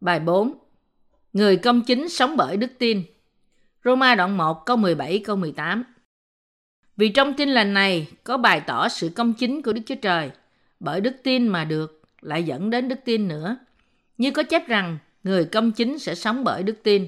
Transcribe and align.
Bài 0.00 0.20
4. 0.20 0.54
Người 1.32 1.56
công 1.56 1.82
chính 1.82 2.08
sống 2.08 2.36
bởi 2.36 2.56
đức 2.56 2.70
tin. 2.78 3.02
Roma 3.84 4.14
đoạn 4.14 4.36
1 4.36 4.66
câu 4.66 4.76
17 4.76 5.22
câu 5.24 5.36
18. 5.36 5.84
Vì 6.96 7.08
trong 7.08 7.34
tin 7.34 7.48
lành 7.48 7.74
này 7.74 8.08
có 8.24 8.36
bày 8.36 8.60
tỏ 8.60 8.88
sự 8.88 9.08
công 9.08 9.34
chính 9.34 9.62
của 9.62 9.72
Đức 9.72 9.80
Chúa 9.86 9.94
Trời, 9.94 10.30
bởi 10.80 11.00
đức 11.00 11.16
tin 11.22 11.48
mà 11.48 11.64
được 11.64 12.02
lại 12.20 12.42
dẫn 12.42 12.70
đến 12.70 12.88
đức 12.88 12.98
tin 13.04 13.28
nữa. 13.28 13.56
Như 14.18 14.30
có 14.30 14.42
chép 14.42 14.68
rằng 14.68 14.98
người 15.22 15.44
công 15.44 15.72
chính 15.72 15.98
sẽ 15.98 16.14
sống 16.14 16.44
bởi 16.44 16.62
đức 16.62 16.76
tin. 16.82 17.06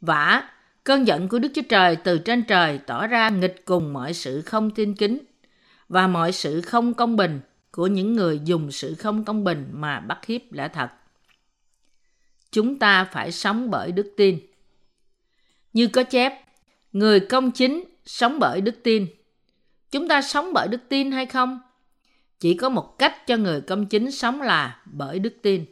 Vả, 0.00 0.48
cơn 0.84 1.06
giận 1.06 1.28
của 1.28 1.38
Đức 1.38 1.48
Chúa 1.54 1.62
Trời 1.68 1.96
từ 1.96 2.18
trên 2.18 2.42
trời 2.42 2.78
tỏ 2.86 3.06
ra 3.06 3.28
nghịch 3.28 3.64
cùng 3.64 3.92
mọi 3.92 4.14
sự 4.14 4.42
không 4.42 4.70
tin 4.70 4.94
kính 4.94 5.18
và 5.88 6.06
mọi 6.06 6.32
sự 6.32 6.60
không 6.60 6.94
công 6.94 7.16
bình 7.16 7.40
của 7.70 7.86
những 7.86 8.12
người 8.12 8.40
dùng 8.44 8.70
sự 8.70 8.94
không 8.94 9.24
công 9.24 9.44
bình 9.44 9.68
mà 9.72 10.00
bắt 10.00 10.26
hiếp 10.26 10.52
lẽ 10.52 10.68
thật. 10.68 10.88
Chúng 12.54 12.78
ta 12.78 13.04
phải 13.04 13.32
sống 13.32 13.70
bởi 13.70 13.92
đức 13.92 14.12
tin. 14.16 14.38
Như 15.72 15.86
có 15.86 16.02
chép, 16.02 16.32
người 16.92 17.20
công 17.20 17.50
chính 17.50 17.84
sống 18.04 18.38
bởi 18.38 18.60
đức 18.60 18.82
tin. 18.82 19.06
Chúng 19.90 20.08
ta 20.08 20.22
sống 20.22 20.52
bởi 20.52 20.68
đức 20.68 20.80
tin 20.88 21.12
hay 21.12 21.26
không? 21.26 21.60
Chỉ 22.40 22.54
có 22.54 22.68
một 22.68 22.98
cách 22.98 23.26
cho 23.26 23.36
người 23.36 23.60
công 23.60 23.86
chính 23.86 24.10
sống 24.10 24.42
là 24.42 24.82
bởi 24.84 25.18
đức 25.18 25.34
tin. 25.42 25.64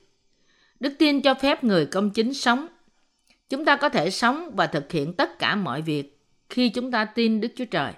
Đức 0.81 0.93
tin 0.99 1.23
cho 1.23 1.35
phép 1.35 1.65
người 1.65 1.87
công 1.87 2.11
chính 2.11 2.35
sống. 2.35 2.67
Chúng 3.49 3.65
ta 3.65 3.77
có 3.77 3.89
thể 3.89 4.11
sống 4.11 4.51
và 4.55 4.67
thực 4.67 4.93
hiện 4.93 5.13
tất 5.13 5.39
cả 5.39 5.55
mọi 5.57 5.83
việc 5.83 6.21
khi 6.51 6.69
chúng 6.69 6.91
ta 6.91 7.05
tin 7.05 7.41
Đức 7.41 7.53
Chúa 7.57 7.65
Trời. 7.65 7.93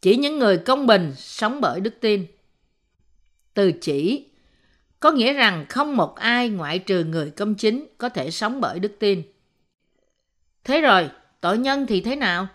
Chỉ 0.00 0.16
những 0.16 0.38
người 0.38 0.58
công 0.58 0.86
bình 0.86 1.12
sống 1.16 1.60
bởi 1.60 1.80
đức 1.80 1.94
tin. 2.00 2.26
Từ 3.54 3.72
chỉ 3.80 4.26
có 5.00 5.10
nghĩa 5.12 5.32
rằng 5.32 5.66
không 5.68 5.96
một 5.96 6.16
ai 6.16 6.48
ngoại 6.48 6.78
trừ 6.78 7.04
người 7.04 7.30
công 7.30 7.54
chính 7.54 7.86
có 7.98 8.08
thể 8.08 8.30
sống 8.30 8.60
bởi 8.60 8.78
đức 8.78 8.96
tin. 8.98 9.22
Thế 10.64 10.80
rồi, 10.80 11.10
tội 11.40 11.58
nhân 11.58 11.86
thì 11.88 12.00
thế 12.00 12.16
nào? 12.16 12.48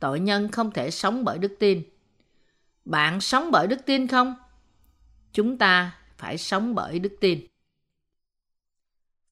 Tội 0.00 0.20
nhân 0.20 0.48
không 0.48 0.70
thể 0.70 0.90
sống 0.90 1.24
bởi 1.24 1.38
đức 1.38 1.56
tin. 1.58 1.82
Bạn 2.84 3.20
sống 3.20 3.50
bởi 3.50 3.66
đức 3.66 3.86
tin 3.86 4.06
không? 4.06 4.34
Chúng 5.32 5.58
ta 5.58 5.92
phải 6.18 6.38
sống 6.38 6.74
bởi 6.74 6.98
đức 6.98 7.12
tin. 7.20 7.46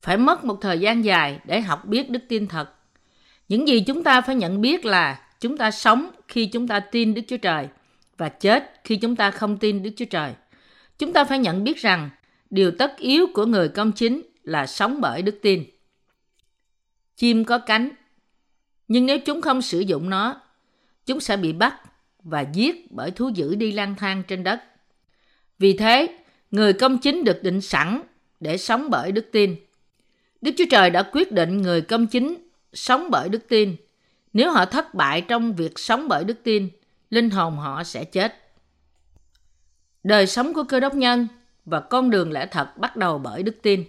Phải 0.02 0.16
mất 0.16 0.44
một 0.44 0.58
thời 0.60 0.78
gian 0.78 1.04
dài 1.04 1.40
để 1.44 1.60
học 1.60 1.84
biết 1.84 2.10
đức 2.10 2.22
tin 2.28 2.46
thật. 2.46 2.72
Những 3.48 3.68
gì 3.68 3.84
chúng 3.86 4.04
ta 4.04 4.20
phải 4.20 4.34
nhận 4.34 4.60
biết 4.60 4.84
là 4.84 5.26
chúng 5.40 5.56
ta 5.56 5.70
sống 5.70 6.10
khi 6.28 6.46
chúng 6.46 6.68
ta 6.68 6.80
tin 6.80 7.14
Đức 7.14 7.22
Chúa 7.28 7.36
Trời 7.36 7.68
và 8.16 8.28
chết 8.28 8.80
khi 8.84 8.96
chúng 8.96 9.16
ta 9.16 9.30
không 9.30 9.58
tin 9.58 9.82
Đức 9.82 9.90
Chúa 9.96 10.04
Trời. 10.04 10.34
Chúng 10.98 11.12
ta 11.12 11.24
phải 11.24 11.38
nhận 11.38 11.64
biết 11.64 11.76
rằng 11.76 12.10
điều 12.50 12.70
tất 12.70 12.96
yếu 12.98 13.26
của 13.34 13.46
người 13.46 13.68
công 13.68 13.92
chính 13.92 14.22
là 14.42 14.66
sống 14.66 15.00
bởi 15.00 15.22
đức 15.22 15.38
tin. 15.42 15.64
Chim 17.16 17.44
có 17.44 17.58
cánh, 17.58 17.90
nhưng 18.88 19.06
nếu 19.06 19.18
chúng 19.18 19.40
không 19.40 19.62
sử 19.62 19.80
dụng 19.80 20.10
nó, 20.10 20.40
chúng 21.06 21.20
sẽ 21.20 21.36
bị 21.36 21.52
bắt 21.52 21.80
và 22.22 22.40
giết 22.40 22.92
bởi 22.92 23.10
thú 23.10 23.28
dữ 23.34 23.54
đi 23.54 23.72
lang 23.72 23.94
thang 23.98 24.22
trên 24.28 24.44
đất. 24.44 24.62
Vì 25.58 25.76
thế, 25.76 26.08
người 26.50 26.72
công 26.72 26.98
chính 26.98 27.24
được 27.24 27.42
định 27.42 27.60
sẵn 27.60 28.02
để 28.40 28.56
sống 28.56 28.90
bởi 28.90 29.12
đức 29.12 29.28
tin. 29.32 29.56
Đức 30.40 30.52
Chúa 30.58 30.64
Trời 30.70 30.90
đã 30.90 31.02
quyết 31.02 31.32
định 31.32 31.62
người 31.62 31.80
công 31.80 32.06
chính 32.06 32.36
sống 32.72 33.08
bởi 33.10 33.28
đức 33.28 33.48
tin. 33.48 33.76
Nếu 34.32 34.52
họ 34.52 34.64
thất 34.64 34.94
bại 34.94 35.20
trong 35.20 35.52
việc 35.52 35.78
sống 35.78 36.08
bởi 36.08 36.24
đức 36.24 36.42
tin, 36.42 36.68
linh 37.10 37.30
hồn 37.30 37.56
họ 37.56 37.84
sẽ 37.84 38.04
chết. 38.04 38.45
Đời 40.06 40.26
sống 40.26 40.54
của 40.54 40.64
cơ 40.64 40.80
đốc 40.80 40.94
nhân 40.94 41.28
và 41.64 41.80
con 41.80 42.10
đường 42.10 42.32
lẽ 42.32 42.46
thật 42.46 42.78
bắt 42.78 42.96
đầu 42.96 43.18
bởi 43.18 43.42
đức 43.42 43.56
tin. 43.62 43.84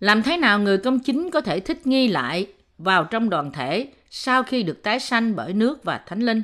Làm 0.00 0.22
thế 0.22 0.36
nào 0.36 0.58
người 0.58 0.78
công 0.78 0.98
chính 1.00 1.30
có 1.30 1.40
thể 1.40 1.60
thích 1.60 1.86
nghi 1.86 2.08
lại 2.08 2.46
vào 2.78 3.04
trong 3.04 3.30
đoàn 3.30 3.52
thể 3.52 3.92
sau 4.10 4.42
khi 4.42 4.62
được 4.62 4.82
tái 4.82 5.00
sanh 5.00 5.36
bởi 5.36 5.52
nước 5.52 5.84
và 5.84 6.00
thánh 6.06 6.20
linh? 6.20 6.42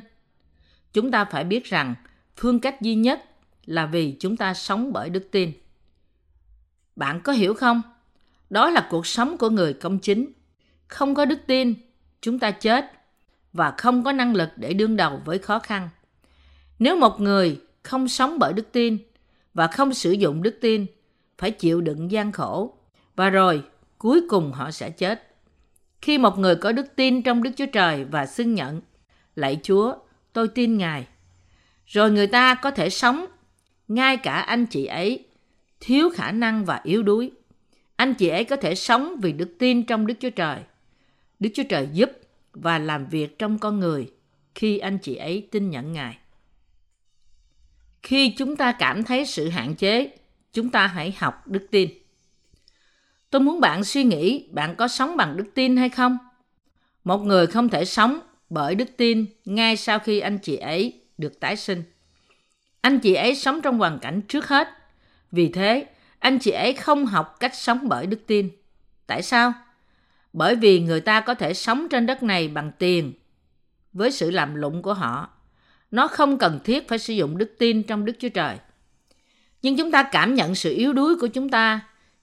Chúng 0.93 1.11
ta 1.11 1.25
phải 1.25 1.43
biết 1.43 1.65
rằng 1.65 1.95
phương 2.37 2.59
cách 2.59 2.81
duy 2.81 2.95
nhất 2.95 3.23
là 3.65 3.85
vì 3.85 4.15
chúng 4.19 4.37
ta 4.37 4.53
sống 4.53 4.93
bởi 4.93 5.09
đức 5.09 5.27
tin. 5.31 5.51
Bạn 6.95 7.21
có 7.21 7.33
hiểu 7.33 7.53
không? 7.53 7.81
Đó 8.49 8.69
là 8.69 8.87
cuộc 8.89 9.07
sống 9.07 9.37
của 9.37 9.49
người 9.49 9.73
công 9.73 9.99
chính. 9.99 10.31
Không 10.87 11.15
có 11.15 11.25
đức 11.25 11.39
tin, 11.47 11.73
chúng 12.21 12.39
ta 12.39 12.51
chết 12.51 12.91
và 13.53 13.73
không 13.77 14.03
có 14.03 14.11
năng 14.11 14.35
lực 14.35 14.49
để 14.55 14.73
đương 14.73 14.95
đầu 14.95 15.21
với 15.25 15.39
khó 15.39 15.59
khăn. 15.59 15.89
Nếu 16.79 16.95
một 16.95 17.19
người 17.19 17.59
không 17.87 18.07
sống 18.07 18.39
bởi 18.39 18.53
đức 18.53 18.71
tin 18.71 18.97
và 19.53 19.67
không 19.67 19.93
sử 19.93 20.11
dụng 20.11 20.43
đức 20.43 20.57
tin, 20.61 20.85
phải 21.37 21.51
chịu 21.51 21.81
đựng 21.81 22.11
gian 22.11 22.31
khổ 22.31 22.77
và 23.15 23.29
rồi 23.29 23.63
cuối 23.97 24.21
cùng 24.29 24.51
họ 24.51 24.71
sẽ 24.71 24.89
chết. 24.89 25.35
Khi 26.01 26.17
một 26.17 26.39
người 26.39 26.55
có 26.55 26.71
đức 26.71 26.95
tin 26.95 27.21
trong 27.21 27.43
Đức 27.43 27.51
Chúa 27.55 27.65
Trời 27.65 28.05
và 28.05 28.25
xưng 28.25 28.55
nhận, 28.55 28.81
lạy 29.35 29.59
Chúa, 29.63 29.95
tôi 30.33 30.47
tin 30.47 30.77
Ngài. 30.77 31.07
Rồi 31.85 32.11
người 32.11 32.27
ta 32.27 32.55
có 32.55 32.71
thể 32.71 32.89
sống, 32.89 33.25
ngay 33.87 34.17
cả 34.17 34.33
anh 34.33 34.65
chị 34.65 34.85
ấy 34.85 35.25
thiếu 35.79 36.09
khả 36.13 36.31
năng 36.31 36.65
và 36.65 36.81
yếu 36.83 37.03
đuối. 37.03 37.31
Anh 37.95 38.13
chị 38.13 38.27
ấy 38.27 38.43
có 38.43 38.55
thể 38.55 38.75
sống 38.75 39.15
vì 39.21 39.31
đức 39.31 39.55
tin 39.59 39.83
trong 39.83 40.07
Đức 40.07 40.13
Chúa 40.19 40.29
Trời. 40.29 40.59
Đức 41.39 41.49
Chúa 41.53 41.63
Trời 41.69 41.89
giúp 41.93 42.11
và 42.53 42.79
làm 42.79 43.05
việc 43.05 43.39
trong 43.39 43.59
con 43.59 43.79
người 43.79 44.11
khi 44.55 44.77
anh 44.77 44.97
chị 44.97 45.15
ấy 45.15 45.47
tin 45.51 45.69
nhận 45.69 45.93
Ngài. 45.93 46.17
Khi 48.03 48.29
chúng 48.37 48.55
ta 48.55 48.71
cảm 48.71 49.03
thấy 49.03 49.25
sự 49.25 49.49
hạn 49.49 49.75
chế, 49.75 50.09
chúng 50.53 50.69
ta 50.69 50.87
hãy 50.87 51.15
học 51.17 51.47
đức 51.47 51.67
tin. 51.71 51.89
Tôi 53.29 53.41
muốn 53.41 53.59
bạn 53.59 53.83
suy 53.83 54.03
nghĩ 54.03 54.47
bạn 54.51 54.75
có 54.75 54.87
sống 54.87 55.17
bằng 55.17 55.37
đức 55.37 55.45
tin 55.55 55.77
hay 55.77 55.89
không? 55.89 56.17
Một 57.03 57.17
người 57.17 57.47
không 57.47 57.69
thể 57.69 57.85
sống 57.85 58.19
bởi 58.49 58.75
đức 58.75 58.97
tin 58.97 59.25
ngay 59.45 59.77
sau 59.77 59.99
khi 59.99 60.19
anh 60.19 60.37
chị 60.37 60.55
ấy 60.55 61.01
được 61.17 61.39
tái 61.39 61.55
sinh. 61.55 61.83
Anh 62.81 62.99
chị 62.99 63.13
ấy 63.13 63.35
sống 63.35 63.61
trong 63.61 63.77
hoàn 63.79 63.99
cảnh 63.99 64.21
trước 64.21 64.47
hết. 64.47 64.67
Vì 65.31 65.49
thế, 65.49 65.85
anh 66.19 66.39
chị 66.39 66.51
ấy 66.51 66.73
không 66.73 67.05
học 67.05 67.35
cách 67.39 67.55
sống 67.55 67.79
bởi 67.89 68.05
đức 68.05 68.27
tin. 68.27 68.49
Tại 69.07 69.21
sao? 69.21 69.53
Bởi 70.33 70.55
vì 70.55 70.79
người 70.79 71.01
ta 71.01 71.21
có 71.21 71.33
thể 71.33 71.53
sống 71.53 71.87
trên 71.89 72.05
đất 72.05 72.23
này 72.23 72.47
bằng 72.47 72.71
tiền 72.79 73.13
với 73.93 74.11
sự 74.11 74.31
làm 74.31 74.55
lụng 74.55 74.81
của 74.81 74.93
họ. 74.93 75.29
Nó 75.91 76.07
không 76.07 76.37
cần 76.37 76.59
thiết 76.63 76.87
phải 76.87 76.99
sử 76.99 77.13
dụng 77.13 77.37
đức 77.37 77.55
tin 77.59 77.83
trong 77.83 78.05
Đức 78.05 78.13
Chúa 78.19 78.29
Trời. 78.29 78.57
Nhưng 79.61 79.77
chúng 79.77 79.91
ta 79.91 80.03
cảm 80.03 80.35
nhận 80.35 80.55
sự 80.55 80.73
yếu 80.73 80.93
đuối 80.93 81.15
của 81.15 81.27
chúng 81.27 81.49
ta 81.49 81.79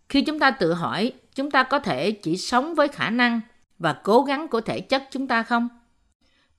khi 0.08 0.22
chúng 0.22 0.38
ta 0.38 0.50
tự 0.50 0.72
hỏi, 0.72 1.12
chúng 1.34 1.50
ta 1.50 1.62
có 1.62 1.78
thể 1.78 2.10
chỉ 2.10 2.36
sống 2.36 2.74
với 2.74 2.88
khả 2.88 3.10
năng 3.10 3.40
và 3.78 3.92
cố 3.92 4.22
gắng 4.22 4.48
của 4.48 4.60
thể 4.60 4.80
chất 4.80 5.02
chúng 5.10 5.26
ta 5.26 5.42
không? 5.42 5.68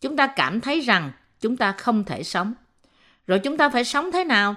chúng 0.05 0.15
ta 0.15 0.27
cảm 0.27 0.61
thấy 0.61 0.79
rằng 0.79 1.11
chúng 1.39 1.57
ta 1.57 1.71
không 1.71 2.03
thể 2.03 2.23
sống. 2.23 2.53
Rồi 3.27 3.39
chúng 3.39 3.57
ta 3.57 3.69
phải 3.69 3.83
sống 3.83 4.11
thế 4.11 4.23
nào? 4.23 4.55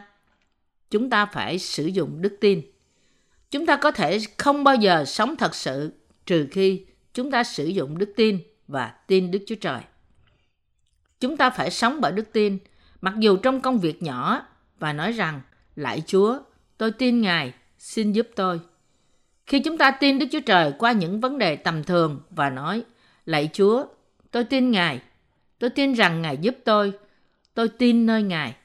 Chúng 0.91 1.11
ta 1.11 1.27
phải 1.27 1.59
sử 1.59 1.87
dụng 1.87 2.23
đức 2.23 2.37
tin. 2.41 2.63
Chúng 3.51 3.67
ta 3.67 3.77
có 3.77 3.91
thể 3.91 4.19
không 4.39 4.65
bao 4.65 4.75
giờ 4.75 5.05
sống 5.05 5.37
thật 5.37 5.55
sự 5.55 5.93
trừ 6.27 6.49
khi 6.51 6.87
chúng 7.15 7.31
ta 7.31 7.45
sử 7.45 7.67
dụng 7.67 7.99
đức 7.99 8.13
tin 8.17 8.41
và 8.67 8.95
tin 9.07 9.31
Đức 9.31 9.39
Chúa 9.47 9.55
Trời. 9.55 9.81
Chúng 11.21 11.37
ta 11.37 11.51
phải 11.51 11.71
sống 11.71 12.01
bởi 12.01 12.13
đức 12.13 12.33
tin, 12.33 12.59
mặc 13.01 13.15
dù 13.19 13.37
trong 13.37 13.61
công 13.61 13.79
việc 13.79 14.03
nhỏ 14.03 14.43
và 14.79 14.93
nói 14.93 15.13
rằng, 15.13 15.41
lại 15.77 16.03
Chúa, 16.07 16.39
tôi 16.79 16.91
tin 16.91 17.21
Ngài, 17.21 17.53
xin 17.79 18.13
giúp 18.13 18.29
tôi. 18.37 18.61
Khi 19.47 19.61
chúng 19.61 19.79
ta 19.79 19.91
tin 19.91 20.19
Đức 20.19 20.27
Chúa 20.33 20.41
Trời 20.47 20.73
qua 20.79 20.93
những 20.93 21.21
vấn 21.21 21.39
đề 21.39 21.57
tầm 21.57 21.85
thường 21.85 22.21
và 22.31 22.51
nói, 22.51 22.83
lạy 23.27 23.51
Chúa, 23.53 23.87
tôi 24.31 24.45
tin 24.45 24.71
Ngài, 24.71 25.01
Tôi 25.59 25.71
tin 25.71 25.93
rằng 25.93 26.23
Ngài 26.23 26.37
giúp 26.37 26.57
tôi. 26.65 26.93
Tôi 27.55 27.69
tin 27.69 28.07
nơi 28.07 28.23
Ngài. 28.23 28.57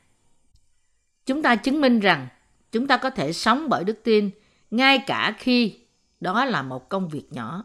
Chúng 1.26 1.42
ta 1.42 1.56
chứng 1.56 1.82
minh 1.82 2.00
rằng 2.00 2.28
chúng 2.72 2.88
ta 2.88 2.98
có 2.98 3.10
thể 3.10 3.34
sống 3.34 3.70
bởi 3.70 3.84
đức 3.84 4.04
tin 4.04 4.30
ngay 4.72 5.04
cả 5.08 5.36
khi 5.38 5.80
đó 6.20 6.46
là 6.46 6.62
một 6.62 6.90
công 6.90 7.10
việc 7.10 7.34
nhỏ. 7.34 7.64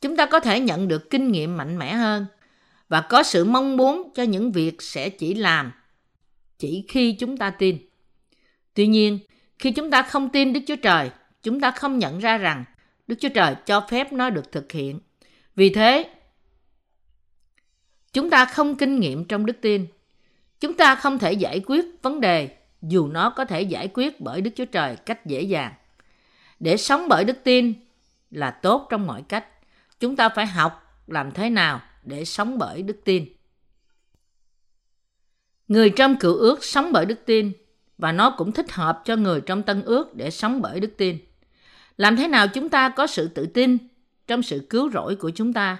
Chúng 0.00 0.16
ta 0.16 0.26
có 0.26 0.40
thể 0.40 0.60
nhận 0.60 0.88
được 0.88 1.10
kinh 1.10 1.32
nghiệm 1.32 1.56
mạnh 1.56 1.78
mẽ 1.78 1.94
hơn 1.94 2.26
và 2.88 3.00
có 3.00 3.22
sự 3.22 3.44
mong 3.44 3.76
muốn 3.76 4.10
cho 4.14 4.22
những 4.22 4.52
việc 4.52 4.82
sẽ 4.82 5.08
chỉ 5.08 5.34
làm 5.34 5.72
chỉ 6.58 6.84
khi 6.88 7.12
chúng 7.12 7.36
ta 7.36 7.50
tin. 7.50 7.78
Tuy 8.74 8.86
nhiên, 8.86 9.18
khi 9.58 9.70
chúng 9.70 9.90
ta 9.90 10.02
không 10.02 10.28
tin 10.28 10.52
Đức 10.52 10.60
Chúa 10.66 10.76
Trời, 10.76 11.10
chúng 11.42 11.60
ta 11.60 11.70
không 11.70 11.98
nhận 11.98 12.18
ra 12.18 12.38
rằng 12.38 12.64
Đức 13.06 13.16
Chúa 13.20 13.28
Trời 13.28 13.54
cho 13.66 13.86
phép 13.90 14.12
nó 14.12 14.30
được 14.30 14.52
thực 14.52 14.72
hiện. 14.72 15.00
Vì 15.56 15.70
thế, 15.70 16.16
Chúng 18.16 18.30
ta 18.30 18.44
không 18.44 18.76
kinh 18.76 19.00
nghiệm 19.00 19.24
trong 19.24 19.46
đức 19.46 19.56
tin. 19.60 19.86
Chúng 20.60 20.74
ta 20.74 20.94
không 20.94 21.18
thể 21.18 21.32
giải 21.32 21.62
quyết 21.66 21.84
vấn 22.02 22.20
đề 22.20 22.56
dù 22.82 23.08
nó 23.08 23.30
có 23.30 23.44
thể 23.44 23.62
giải 23.62 23.88
quyết 23.94 24.20
bởi 24.20 24.40
Đức 24.40 24.50
Chúa 24.56 24.64
Trời 24.64 24.96
cách 24.96 25.26
dễ 25.26 25.42
dàng. 25.42 25.72
Để 26.60 26.76
sống 26.76 27.06
bởi 27.08 27.24
đức 27.24 27.36
tin 27.44 27.72
là 28.30 28.50
tốt 28.50 28.86
trong 28.90 29.06
mọi 29.06 29.22
cách. 29.28 29.44
Chúng 30.00 30.16
ta 30.16 30.28
phải 30.28 30.46
học 30.46 31.02
làm 31.06 31.32
thế 31.32 31.50
nào 31.50 31.80
để 32.06 32.24
sống 32.24 32.58
bởi 32.58 32.82
đức 32.82 33.00
tin. 33.04 33.24
Người 35.68 35.90
trong 35.90 36.16
cựu 36.16 36.36
ước 36.36 36.64
sống 36.64 36.92
bởi 36.92 37.06
đức 37.06 37.18
tin 37.26 37.52
và 37.98 38.12
nó 38.12 38.34
cũng 38.38 38.52
thích 38.52 38.72
hợp 38.72 39.02
cho 39.04 39.16
người 39.16 39.40
trong 39.40 39.62
tân 39.62 39.82
ước 39.82 40.14
để 40.14 40.30
sống 40.30 40.62
bởi 40.62 40.80
đức 40.80 40.96
tin. 40.96 41.18
Làm 41.96 42.16
thế 42.16 42.28
nào 42.28 42.48
chúng 42.48 42.68
ta 42.68 42.88
có 42.88 43.06
sự 43.06 43.28
tự 43.28 43.46
tin 43.46 43.78
trong 44.26 44.42
sự 44.42 44.66
cứu 44.70 44.90
rỗi 44.90 45.16
của 45.16 45.30
chúng 45.30 45.52
ta? 45.52 45.78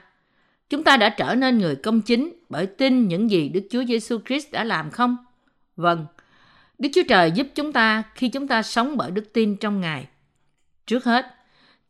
Chúng 0.69 0.84
ta 0.84 0.96
đã 0.96 1.08
trở 1.08 1.34
nên 1.34 1.58
người 1.58 1.76
công 1.76 2.00
chính 2.00 2.32
bởi 2.49 2.67
tin 2.67 3.08
những 3.08 3.31
gì 3.31 3.49
Đức 3.49 3.67
Chúa 3.70 3.84
Giêsu 3.84 4.19
Christ 4.26 4.52
đã 4.52 4.64
làm 4.64 4.90
không? 4.90 5.17
Vâng, 5.76 6.06
Đức 6.79 6.88
Chúa 6.94 7.02
Trời 7.08 7.31
giúp 7.31 7.46
chúng 7.55 7.72
ta 7.72 8.02
khi 8.14 8.29
chúng 8.29 8.49
ta 8.49 8.62
sống 8.62 8.96
bởi 8.96 9.11
đức 9.11 9.32
tin 9.32 9.56
trong 9.56 9.81
Ngài. 9.81 10.08
Trước 10.87 11.05
hết, 11.05 11.26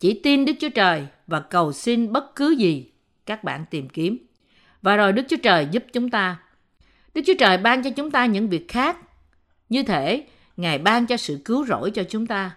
chỉ 0.00 0.20
tin 0.22 0.44
Đức 0.44 0.52
Chúa 0.60 0.68
Trời 0.68 1.06
và 1.26 1.40
cầu 1.40 1.72
xin 1.72 2.12
bất 2.12 2.36
cứ 2.36 2.50
gì 2.50 2.90
các 3.26 3.44
bạn 3.44 3.64
tìm 3.70 3.88
kiếm. 3.88 4.25
Và 4.86 4.96
rồi 4.96 5.12
Đức 5.12 5.22
Chúa 5.28 5.36
Trời 5.42 5.68
giúp 5.70 5.84
chúng 5.92 6.10
ta. 6.10 6.36
Đức 7.14 7.22
Chúa 7.26 7.34
Trời 7.38 7.58
ban 7.58 7.82
cho 7.82 7.90
chúng 7.90 8.10
ta 8.10 8.26
những 8.26 8.48
việc 8.48 8.68
khác. 8.68 8.96
Như 9.68 9.82
thể 9.82 10.26
Ngài 10.56 10.78
ban 10.78 11.06
cho 11.06 11.16
sự 11.16 11.40
cứu 11.44 11.66
rỗi 11.66 11.90
cho 11.90 12.02
chúng 12.08 12.26
ta. 12.26 12.56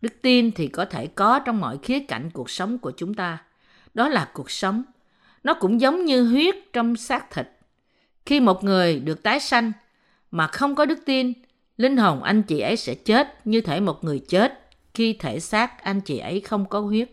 Đức 0.00 0.22
tin 0.22 0.52
thì 0.52 0.68
có 0.68 0.84
thể 0.84 1.06
có 1.06 1.38
trong 1.38 1.60
mọi 1.60 1.78
khía 1.82 2.00
cạnh 2.00 2.30
cuộc 2.30 2.50
sống 2.50 2.78
của 2.78 2.92
chúng 2.96 3.14
ta. 3.14 3.38
Đó 3.94 4.08
là 4.08 4.30
cuộc 4.34 4.50
sống. 4.50 4.82
Nó 5.44 5.54
cũng 5.54 5.80
giống 5.80 6.04
như 6.04 6.28
huyết 6.28 6.54
trong 6.72 6.96
xác 6.96 7.30
thịt. 7.30 7.48
Khi 8.26 8.40
một 8.40 8.64
người 8.64 9.00
được 9.00 9.22
tái 9.22 9.40
sanh 9.40 9.72
mà 10.30 10.46
không 10.46 10.74
có 10.74 10.84
đức 10.84 10.98
tin, 11.06 11.32
linh 11.76 11.96
hồn 11.96 12.22
anh 12.22 12.42
chị 12.42 12.60
ấy 12.60 12.76
sẽ 12.76 12.94
chết 12.94 13.46
như 13.46 13.60
thể 13.60 13.80
một 13.80 14.04
người 14.04 14.18
chết 14.28 14.68
khi 14.94 15.12
thể 15.12 15.40
xác 15.40 15.82
anh 15.82 16.00
chị 16.00 16.18
ấy 16.18 16.40
không 16.40 16.68
có 16.68 16.80
huyết. 16.80 17.10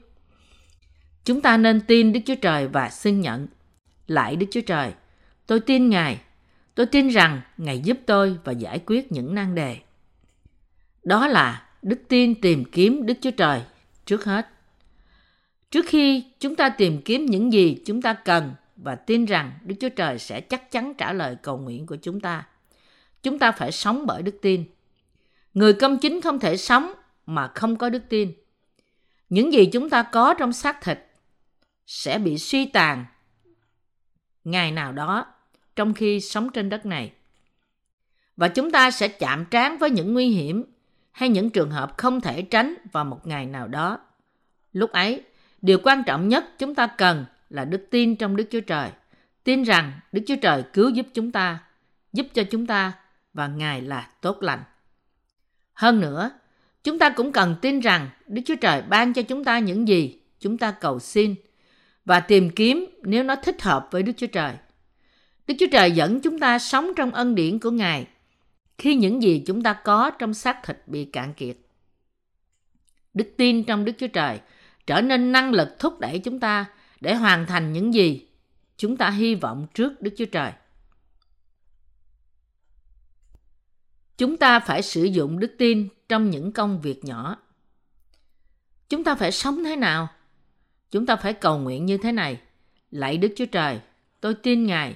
Chúng 1.25 1.41
ta 1.41 1.57
nên 1.57 1.81
tin 1.81 2.13
Đức 2.13 2.19
Chúa 2.25 2.35
Trời 2.35 2.67
và 2.67 2.89
xưng 2.89 3.21
nhận. 3.21 3.47
Lại 4.11 4.35
Đức 4.35 4.45
Chúa 4.51 4.61
Trời, 4.61 4.93
tôi 5.47 5.59
tin 5.59 5.89
Ngài. 5.89 6.21
Tôi 6.75 6.85
tin 6.85 7.07
rằng 7.07 7.41
Ngài 7.57 7.79
giúp 7.79 7.97
tôi 8.05 8.37
và 8.43 8.51
giải 8.51 8.79
quyết 8.85 9.11
những 9.11 9.35
nan 9.35 9.55
đề. 9.55 9.77
Đó 11.03 11.27
là 11.27 11.67
đức 11.81 11.99
tin 12.07 12.41
tìm 12.41 12.63
kiếm 12.71 13.05
Đức 13.05 13.13
Chúa 13.21 13.31
Trời 13.31 13.61
trước 14.05 14.23
hết. 14.23 14.47
Trước 15.71 15.85
khi 15.87 16.25
chúng 16.39 16.55
ta 16.55 16.69
tìm 16.69 17.01
kiếm 17.01 17.25
những 17.25 17.53
gì 17.53 17.81
chúng 17.85 18.01
ta 18.01 18.13
cần 18.13 18.53
và 18.75 18.95
tin 18.95 19.25
rằng 19.25 19.51
Đức 19.63 19.75
Chúa 19.79 19.89
Trời 19.89 20.19
sẽ 20.19 20.41
chắc 20.41 20.71
chắn 20.71 20.93
trả 20.93 21.13
lời 21.13 21.35
cầu 21.41 21.57
nguyện 21.57 21.85
của 21.85 21.95
chúng 22.01 22.19
ta, 22.19 22.47
chúng 23.23 23.39
ta 23.39 23.51
phải 23.51 23.71
sống 23.71 24.05
bởi 24.05 24.21
đức 24.21 24.35
tin. 24.41 24.65
Người 25.53 25.73
công 25.73 25.97
chính 25.97 26.21
không 26.21 26.39
thể 26.39 26.57
sống 26.57 26.93
mà 27.25 27.51
không 27.55 27.75
có 27.75 27.89
đức 27.89 28.03
tin. 28.09 28.33
Những 29.29 29.53
gì 29.53 29.65
chúng 29.65 29.89
ta 29.89 30.03
có 30.03 30.33
trong 30.33 30.53
xác 30.53 30.81
thịt 30.81 30.99
sẽ 31.87 32.19
bị 32.19 32.37
suy 32.37 32.65
tàn 32.65 33.05
ngày 34.43 34.71
nào 34.71 34.91
đó 34.91 35.25
trong 35.75 35.93
khi 35.93 36.19
sống 36.19 36.49
trên 36.49 36.69
đất 36.69 36.85
này. 36.85 37.11
Và 38.37 38.47
chúng 38.47 38.71
ta 38.71 38.91
sẽ 38.91 39.07
chạm 39.07 39.45
trán 39.45 39.77
với 39.77 39.89
những 39.89 40.13
nguy 40.13 40.29
hiểm 40.29 40.63
hay 41.11 41.29
những 41.29 41.49
trường 41.49 41.71
hợp 41.71 41.97
không 41.97 42.21
thể 42.21 42.41
tránh 42.41 42.75
vào 42.91 43.05
một 43.05 43.27
ngày 43.27 43.45
nào 43.45 43.67
đó. 43.67 43.99
Lúc 44.73 44.91
ấy, 44.91 45.23
điều 45.61 45.77
quan 45.83 46.03
trọng 46.03 46.27
nhất 46.27 46.45
chúng 46.57 46.75
ta 46.75 46.87
cần 46.87 47.25
là 47.49 47.65
đức 47.65 47.87
tin 47.91 48.15
trong 48.15 48.35
Đức 48.35 48.47
Chúa 48.51 48.61
Trời. 48.61 48.89
Tin 49.43 49.63
rằng 49.63 49.91
Đức 50.11 50.21
Chúa 50.27 50.35
Trời 50.41 50.63
cứu 50.73 50.89
giúp 50.89 51.07
chúng 51.13 51.31
ta, 51.31 51.59
giúp 52.13 52.27
cho 52.33 52.43
chúng 52.43 52.67
ta 52.67 52.93
và 53.33 53.47
Ngài 53.47 53.81
là 53.81 54.09
tốt 54.21 54.43
lành. 54.43 54.63
Hơn 55.73 55.99
nữa, 55.99 56.31
chúng 56.83 56.99
ta 56.99 57.09
cũng 57.09 57.31
cần 57.31 57.55
tin 57.61 57.79
rằng 57.79 58.09
Đức 58.27 58.41
Chúa 58.45 58.55
Trời 58.55 58.81
ban 58.81 59.13
cho 59.13 59.21
chúng 59.21 59.43
ta 59.43 59.59
những 59.59 59.87
gì 59.87 60.19
chúng 60.39 60.57
ta 60.57 60.71
cầu 60.71 60.99
xin 60.99 61.35
và 62.05 62.19
tìm 62.19 62.49
kiếm 62.49 62.85
nếu 63.03 63.23
nó 63.23 63.35
thích 63.35 63.61
hợp 63.61 63.87
với 63.91 64.03
Đức 64.03 64.13
Chúa 64.17 64.27
Trời. 64.27 64.55
Đức 65.47 65.53
Chúa 65.59 65.67
Trời 65.71 65.91
dẫn 65.91 66.19
chúng 66.21 66.39
ta 66.39 66.59
sống 66.59 66.91
trong 66.95 67.11
ân 67.11 67.35
điển 67.35 67.59
của 67.59 67.71
Ngài 67.71 68.07
khi 68.77 68.95
những 68.95 69.23
gì 69.23 69.43
chúng 69.47 69.63
ta 69.63 69.73
có 69.73 70.11
trong 70.19 70.33
xác 70.33 70.59
thịt 70.63 70.77
bị 70.87 71.05
cạn 71.05 71.33
kiệt. 71.33 71.57
Đức 73.13 73.33
tin 73.37 73.63
trong 73.63 73.85
Đức 73.85 73.91
Chúa 73.97 74.07
Trời 74.07 74.39
trở 74.87 75.01
nên 75.01 75.31
năng 75.31 75.51
lực 75.51 75.79
thúc 75.79 75.99
đẩy 75.99 76.19
chúng 76.19 76.39
ta 76.39 76.65
để 77.01 77.15
hoàn 77.15 77.45
thành 77.45 77.73
những 77.73 77.93
gì 77.93 78.27
chúng 78.77 78.97
ta 78.97 79.09
hy 79.09 79.35
vọng 79.35 79.67
trước 79.73 80.01
Đức 80.01 80.11
Chúa 80.17 80.25
Trời. 80.25 80.51
Chúng 84.17 84.37
ta 84.37 84.59
phải 84.59 84.81
sử 84.81 85.03
dụng 85.03 85.39
đức 85.39 85.55
tin 85.57 85.87
trong 86.09 86.29
những 86.29 86.51
công 86.51 86.81
việc 86.81 87.05
nhỏ. 87.05 87.37
Chúng 88.89 89.03
ta 89.03 89.15
phải 89.15 89.31
sống 89.31 89.63
thế 89.63 89.75
nào? 89.75 90.09
Chúng 90.91 91.05
ta 91.05 91.15
phải 91.15 91.33
cầu 91.33 91.57
nguyện 91.57 91.85
như 91.85 91.97
thế 91.97 92.11
này. 92.11 92.39
Lạy 92.91 93.17
Đức 93.17 93.33
Chúa 93.35 93.45
Trời, 93.45 93.79
tôi 94.21 94.33
tin 94.33 94.65
Ngài, 94.65 94.95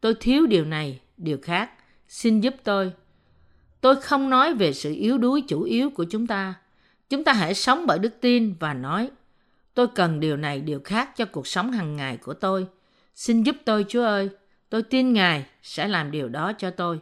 tôi 0.00 0.14
thiếu 0.20 0.46
điều 0.46 0.64
này, 0.64 1.00
điều 1.16 1.38
khác. 1.42 1.70
Xin 2.08 2.40
giúp 2.40 2.54
tôi. 2.64 2.92
Tôi 3.80 3.96
không 3.96 4.30
nói 4.30 4.54
về 4.54 4.72
sự 4.72 4.94
yếu 4.94 5.18
đuối 5.18 5.42
chủ 5.48 5.62
yếu 5.62 5.90
của 5.90 6.04
chúng 6.04 6.26
ta. 6.26 6.54
Chúng 7.08 7.24
ta 7.24 7.32
hãy 7.32 7.54
sống 7.54 7.86
bởi 7.86 7.98
đức 7.98 8.20
tin 8.20 8.54
và 8.60 8.74
nói, 8.74 9.10
tôi 9.74 9.86
cần 9.94 10.20
điều 10.20 10.36
này, 10.36 10.60
điều 10.60 10.80
khác 10.84 11.16
cho 11.16 11.24
cuộc 11.24 11.46
sống 11.46 11.72
hàng 11.72 11.96
ngày 11.96 12.16
của 12.16 12.34
tôi. 12.34 12.66
Xin 13.14 13.42
giúp 13.42 13.56
tôi 13.64 13.84
Chúa 13.88 14.04
ơi, 14.04 14.28
tôi 14.70 14.82
tin 14.82 15.12
Ngài 15.12 15.46
sẽ 15.62 15.88
làm 15.88 16.10
điều 16.10 16.28
đó 16.28 16.52
cho 16.58 16.70
tôi. 16.70 16.98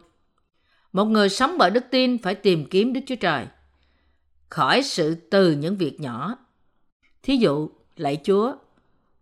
Một 0.93 1.05
người 1.05 1.29
sống 1.29 1.57
bởi 1.57 1.71
đức 1.71 1.83
tin 1.91 2.17
phải 2.17 2.35
tìm 2.35 2.65
kiếm 2.65 2.93
Đức 2.93 3.01
Chúa 3.07 3.15
Trời 3.15 3.45
khỏi 4.49 4.83
sự 4.83 5.15
từ 5.15 5.51
những 5.51 5.77
việc 5.77 5.99
nhỏ. 5.99 6.37
Thí 7.23 7.37
dụ, 7.37 7.69
lạy 7.97 8.17
Chúa, 8.23 8.55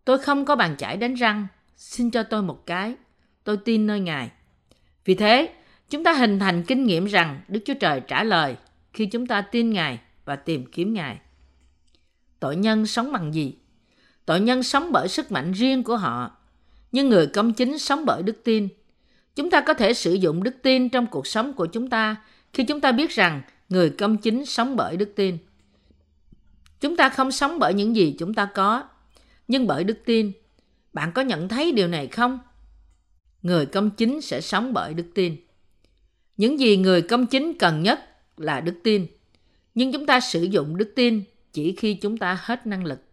tôi 0.06 0.20
không 0.20 0.46
có 0.46 0.56
bàn 0.56 0.76
chải 0.78 0.98
đánh 0.98 1.14
răng, 1.14 1.48
xin 1.76 2.12
cho 2.12 2.24
tôi 2.24 2.42
một 2.42 2.66
cái. 2.66 2.94
Tôi 3.44 3.58
tin 3.58 3.88
nơi 3.88 4.00
Ngài. 4.00 4.32
Vì 5.06 5.16
thế, 5.16 5.54
chúng 5.90 6.04
ta 6.04 6.14
hình 6.14 6.40
thành 6.40 6.64
kinh 6.64 6.86
nghiệm 6.86 7.06
rằng 7.06 7.42
Đức 7.48 7.60
Chúa 7.66 7.74
Trời 7.80 8.02
trả 8.08 8.24
lời 8.24 8.56
khi 8.94 9.06
chúng 9.06 9.28
ta 9.28 9.42
tin 9.42 9.70
Ngài 9.70 10.00
và 10.26 10.36
tìm 10.36 10.66
kiếm 10.66 10.94
Ngài. 10.94 11.20
Tội 12.40 12.56
nhân 12.56 12.86
sống 12.86 13.12
bằng 13.12 13.34
gì? 13.34 13.56
Tội 14.26 14.40
nhân 14.40 14.64
sống 14.64 14.92
bởi 14.92 15.08
sức 15.08 15.32
mạnh 15.32 15.52
riêng 15.52 15.84
của 15.84 15.98
họ, 15.98 16.32
nhưng 16.92 17.10
người 17.10 17.28
công 17.28 17.54
chính 17.54 17.80
sống 17.80 18.06
bởi 18.06 18.24
đức 18.24 18.44
tin– 18.44 18.68
Chúng 19.36 19.50
ta 19.50 19.62
có 19.62 19.74
thể 19.74 19.94
sử 19.94 20.14
dụng 20.14 20.44
đức 20.44 20.56
tin 20.62 20.90
trong 20.90 21.08
cuộc 21.08 21.28
sống 21.28 21.54
của 21.54 21.66
chúng 21.66 21.90
ta 21.90 22.16
khi 22.54 22.64
chúng 22.64 22.82
ta 22.82 22.92
biết 22.92 23.12
rằng 23.12 23.42
người 23.70 23.90
công 23.90 24.18
chính 24.18 24.46
sống 24.46 24.76
bởi 24.76 24.98
đức 24.98 25.14
tin. 25.16 25.38
Chúng 26.84 26.98
ta 26.98 27.10
không 27.10 27.32
sống 27.32 27.60
bởi 27.60 27.74
những 27.74 27.96
gì 27.96 28.16
chúng 28.20 28.34
ta 28.34 28.46
có, 28.46 28.84
nhưng 29.48 29.68
bởi 29.68 29.84
đức 29.84 29.98
tin. 30.06 30.32
Bạn 30.94 31.12
có 31.12 31.22
nhận 31.22 31.48
thấy 31.48 31.72
điều 31.72 31.88
này 31.88 32.08
không? 32.08 32.40
Người 33.42 33.66
công 33.66 33.90
chính 33.90 34.22
sẽ 34.22 34.42
sống 34.42 34.74
bởi 34.74 34.94
đức 34.94 35.06
tin. 35.16 35.36
Những 36.38 36.60
gì 36.60 36.78
người 36.78 37.02
công 37.02 37.26
chính 37.26 37.58
cần 37.58 37.84
nhất 37.84 38.00
là 38.38 38.62
đức 38.62 38.76
tin, 38.84 39.08
nhưng 39.76 39.94
chúng 39.94 40.06
ta 40.06 40.20
sử 40.20 40.44
dụng 40.44 40.78
đức 40.78 40.94
tin 40.96 41.24
chỉ 41.54 41.76
khi 41.76 41.94
chúng 41.94 42.18
ta 42.18 42.38
hết 42.42 42.68
năng 42.68 42.86
lực. 42.86 43.04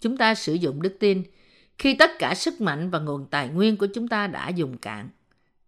Chúng 0.00 0.16
ta 0.16 0.34
sử 0.34 0.54
dụng 0.54 0.82
đức 0.82 0.96
tin 1.00 1.22
khi 1.78 1.94
tất 1.94 2.10
cả 2.18 2.34
sức 2.34 2.60
mạnh 2.60 2.90
và 2.90 2.98
nguồn 2.98 3.26
tài 3.26 3.48
nguyên 3.48 3.76
của 3.76 3.86
chúng 3.94 4.08
ta 4.08 4.26
đã 4.26 4.48
dùng 4.48 4.78
cạn. 4.78 5.08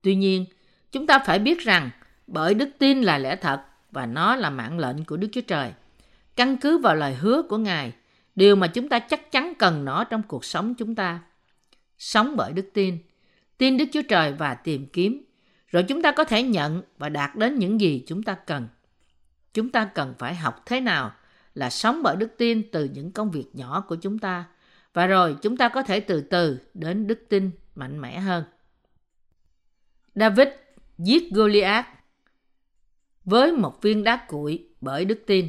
Tuy 0.03 0.15
nhiên, 0.15 0.45
chúng 0.93 1.07
ta 1.07 1.19
phải 1.19 1.39
biết 1.39 1.61
rằng 1.61 1.91
bởi 2.27 2.55
đức 2.55 2.69
tin 2.79 3.03
là 3.03 3.19
lẽ 3.19 3.37
thật 3.37 3.63
và 3.91 4.07
nó 4.07 4.37
là 4.37 4.51
mạng 4.51 4.79
lệnh 4.79 5.05
của 5.05 5.17
Đức 5.17 5.29
Chúa 5.33 5.41
Trời. 5.41 5.73
Căn 6.39 6.57
cứ 6.57 6.79
vào 6.79 6.95
lời 6.95 7.15
hứa 7.15 7.43
của 7.43 7.59
Ngài, 7.59 7.93
điều 8.35 8.57
mà 8.57 8.67
chúng 8.67 8.89
ta 8.89 8.99
chắc 8.99 9.33
chắn 9.33 9.53
cần 9.59 9.85
nó 9.85 10.05
trong 10.05 10.23
cuộc 10.23 10.45
sống 10.45 10.75
chúng 10.75 10.95
ta. 10.95 11.21
Sống 11.99 12.37
bởi 12.37 12.53
đức 12.53 12.71
tin, 12.75 12.99
tin 13.59 13.77
Đức 13.77 13.85
Chúa 13.93 14.03
Trời 14.09 14.33
và 14.33 14.55
tìm 14.55 14.87
kiếm, 14.93 15.25
rồi 15.69 15.83
chúng 15.83 16.03
ta 16.03 16.13
có 16.13 16.25
thể 16.25 16.43
nhận 16.43 16.83
và 16.99 17.09
đạt 17.09 17.37
đến 17.37 17.59
những 17.59 17.81
gì 17.81 18.05
chúng 18.07 18.23
ta 18.23 18.35
cần. 18.35 18.69
Chúng 19.55 19.71
ta 19.71 19.85
cần 19.95 20.15
phải 20.19 20.35
học 20.35 20.63
thế 20.67 20.81
nào 20.81 21.13
là 21.55 21.71
sống 21.71 22.03
bởi 22.03 22.17
đức 22.17 22.31
tin 22.39 22.71
từ 22.73 22.85
những 22.85 23.13
công 23.13 23.31
việc 23.31 23.47
nhỏ 23.55 23.85
của 23.89 23.97
chúng 23.97 24.19
ta– 24.19 24.45
và 24.99 25.07
rồi 25.07 25.37
chúng 25.43 25.57
ta 25.57 25.69
có 25.69 25.83
thể 25.83 26.01
từ 26.01 26.21
từ 26.21 26.59
đến 26.75 27.07
đức 27.07 27.27
tin 27.29 27.51
mạnh 27.75 28.01
mẽ 28.01 28.19
hơn. 28.19 28.45
David 30.15 30.49
giết 30.99 31.33
Goliath 31.33 31.87
với 33.25 33.53
một 33.53 33.83
viên 33.83 34.05
đá 34.05 34.27
cuội 34.29 34.69
bởi 34.81 35.05
đức 35.05 35.23
tin. 35.27 35.49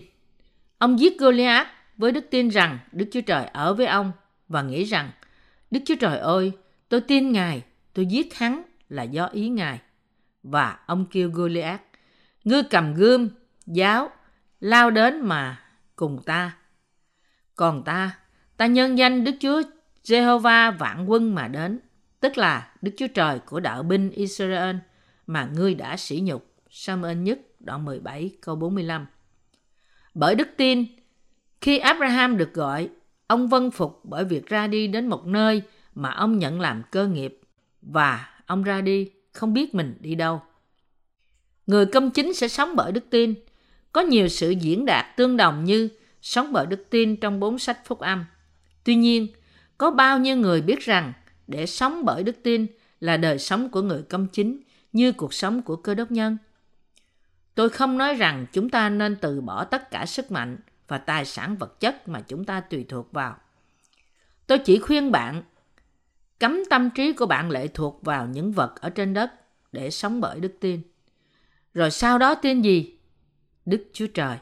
Ông 0.80 1.00
giết 1.00 1.20
Goliath 1.20 1.68
với 1.98 2.12
đức 2.12 2.26
tin 2.32 2.50
rằng 2.50 2.80
Đức 2.92 3.06
Chúa 3.12 3.22
Trời 3.22 3.46
ở 3.46 3.74
với 3.74 3.86
ông 3.86 4.12
và 4.48 4.62
nghĩ 4.62 4.84
rằng 4.84 5.12
Đức 5.72 5.80
Chúa 5.86 5.96
Trời 6.00 6.18
ơi, 6.18 6.52
tôi 6.90 7.02
tin 7.02 7.32
Ngài, 7.32 7.64
tôi 7.94 8.06
giết 8.06 8.36
hắn 8.36 8.62
là 8.90 9.04
do 9.04 9.26
ý 9.26 9.50
Ngài. 9.50 9.80
Và 10.44 10.80
ông 10.86 11.06
kêu 11.12 11.30
Goliath, 11.30 11.82
ngươi 12.44 12.64
cầm 12.64 12.94
gươm, 12.94 13.30
giáo, 13.66 14.10
lao 14.60 14.92
đến 14.92 15.22
mà 15.22 15.64
cùng 15.96 16.22
ta. 16.26 16.58
Còn 17.56 17.84
ta 17.84 18.20
Ta 18.60 18.66
nhân 18.66 18.98
danh 18.98 19.24
Đức 19.24 19.32
Chúa 19.40 19.62
Jehovah 20.04 20.78
vạn 20.78 21.06
quân 21.10 21.36
mà 21.36 21.48
đến, 21.48 21.80
tức 22.20 22.38
là 22.38 22.72
Đức 22.82 22.92
Chúa 22.98 23.08
Trời 23.08 23.40
của 23.40 23.60
đạo 23.60 23.84
binh 23.84 24.10
Israel 24.10 24.76
mà 25.28 25.50
ngươi 25.54 25.76
đã 25.76 25.98
sỉ 25.98 26.20
nhục. 26.24 26.54
Samuel 26.70 27.18
nhất 27.18 27.40
đoạn 27.60 27.86
17 27.86 28.32
câu 28.42 28.56
45 28.56 29.06
bởi 30.20 30.36
đức 30.36 30.48
tin, 30.58 30.86
khi 31.62 31.78
Abraham 31.78 32.38
được 32.38 32.54
gọi, 32.54 32.90
ông 33.28 33.48
vân 33.48 33.72
phục 33.72 34.02
bởi 34.04 34.26
việc 34.26 34.46
ra 34.46 34.68
đi 34.68 34.88
đến 34.88 35.08
một 35.08 35.26
nơi 35.26 35.62
mà 35.96 36.12
ông 36.12 36.38
nhận 36.38 36.62
làm 36.62 36.84
cơ 36.92 37.08
nghiệp 37.08 37.40
và 37.82 38.30
ông 38.46 38.64
ra 38.64 38.82
đi 38.82 39.12
không 39.32 39.54
biết 39.54 39.76
mình 39.76 39.98
đi 40.00 40.16
đâu. 40.16 40.42
Người 41.68 41.86
công 41.86 42.12
chính 42.12 42.34
sẽ 42.34 42.48
sống 42.48 42.76
bởi 42.76 42.92
đức 42.92 43.04
tin. 43.10 43.34
Có 43.92 44.02
nhiều 44.02 44.28
sự 44.28 44.50
diễn 44.50 44.86
đạt 44.86 45.18
tương 45.18 45.38
đồng 45.38 45.66
như 45.66 45.90
sống 46.22 46.54
bởi 46.54 46.66
đức 46.66 46.90
tin 46.90 47.16
trong 47.16 47.40
bốn 47.40 47.60
sách 47.60 47.80
phúc 47.86 48.00
âm. 48.00 48.26
Tuy 48.84 48.96
nhiên, 48.96 49.28
có 49.78 49.92
bao 49.92 50.20
nhiêu 50.20 50.36
người 50.36 50.62
biết 50.62 50.80
rằng 50.80 51.14
để 51.48 51.66
sống 51.66 52.06
bởi 52.06 52.24
đức 52.24 52.36
tin 52.44 52.68
là 53.00 53.18
đời 53.18 53.40
sống 53.40 53.70
của 53.70 53.82
người 53.82 54.02
công 54.02 54.28
chính 54.28 54.62
như 54.94 55.12
cuộc 55.12 55.34
sống 55.34 55.62
của 55.62 55.76
cơ 55.76 55.96
đốc 55.96 56.12
nhân? 56.12 56.38
Tôi 57.60 57.70
không 57.70 57.98
nói 57.98 58.16
rằng 58.16 58.46
chúng 58.52 58.70
ta 58.70 58.90
nên 58.90 59.16
từ 59.16 59.42
bỏ 59.42 59.64
tất 59.64 59.92
cả 59.92 60.06
sức 60.06 60.32
mạnh 60.32 60.58
và 60.88 60.98
tài 60.98 61.26
sản 61.26 61.56
vật 61.58 61.80
chất 61.80 62.08
mà 62.08 62.22
chúng 62.22 62.46
ta 62.46 62.60
tùy 62.60 62.86
thuộc 62.90 63.12
vào. 63.12 63.36
Tôi 64.48 64.60
chỉ 64.60 64.80
khuyên 64.80 65.12
bạn 65.12 65.44
cấm 66.40 66.60
tâm 66.70 66.90
trí 66.90 67.14
của 67.14 67.26
bạn 67.26 67.50
lệ 67.50 67.68
thuộc 67.68 68.00
vào 68.04 68.28
những 68.28 68.52
vật 68.52 68.82
ở 68.82 68.90
trên 68.90 69.14
đất 69.14 69.32
để 69.72 69.90
sống 69.90 70.22
bởi 70.22 70.40
đức 70.40 70.54
tin. 70.60 70.82
Rồi 71.74 71.92
sau 71.92 72.18
đó 72.18 72.36
tin 72.36 72.62
gì? 72.62 72.98
Đức 73.66 73.84
Chúa 73.94 74.08
Trời. 74.08 74.38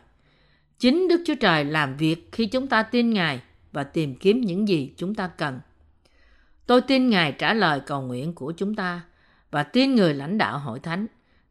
Chính 0.79 1.07
Đức 1.07 1.23
Chúa 1.25 1.35
Trời 1.35 1.65
làm 1.65 1.97
việc 1.97 2.29
khi 2.31 2.45
chúng 2.45 2.67
ta 2.67 2.83
tin 2.83 3.09
Ngài 3.09 3.41
và 3.71 3.83
tìm 3.83 4.15
kiếm 4.15 4.41
những 4.41 4.67
gì 4.67 4.93
chúng 4.97 5.15
ta 5.15 5.27
cần. 5.27 5.59
Tôi 6.67 6.81
tin 6.81 7.09
Ngài 7.09 7.31
trả 7.31 7.53
lời 7.53 7.79
cầu 7.85 8.01
nguyện 8.01 8.33
của 8.33 8.53
chúng 8.57 8.75
ta 8.75 9.01
và 9.51 9.63
tin 9.63 9.95
người 9.95 10.13
lãnh 10.13 10.37
đạo 10.37 10.59
hội 10.59 10.79
thánh, 10.79 11.07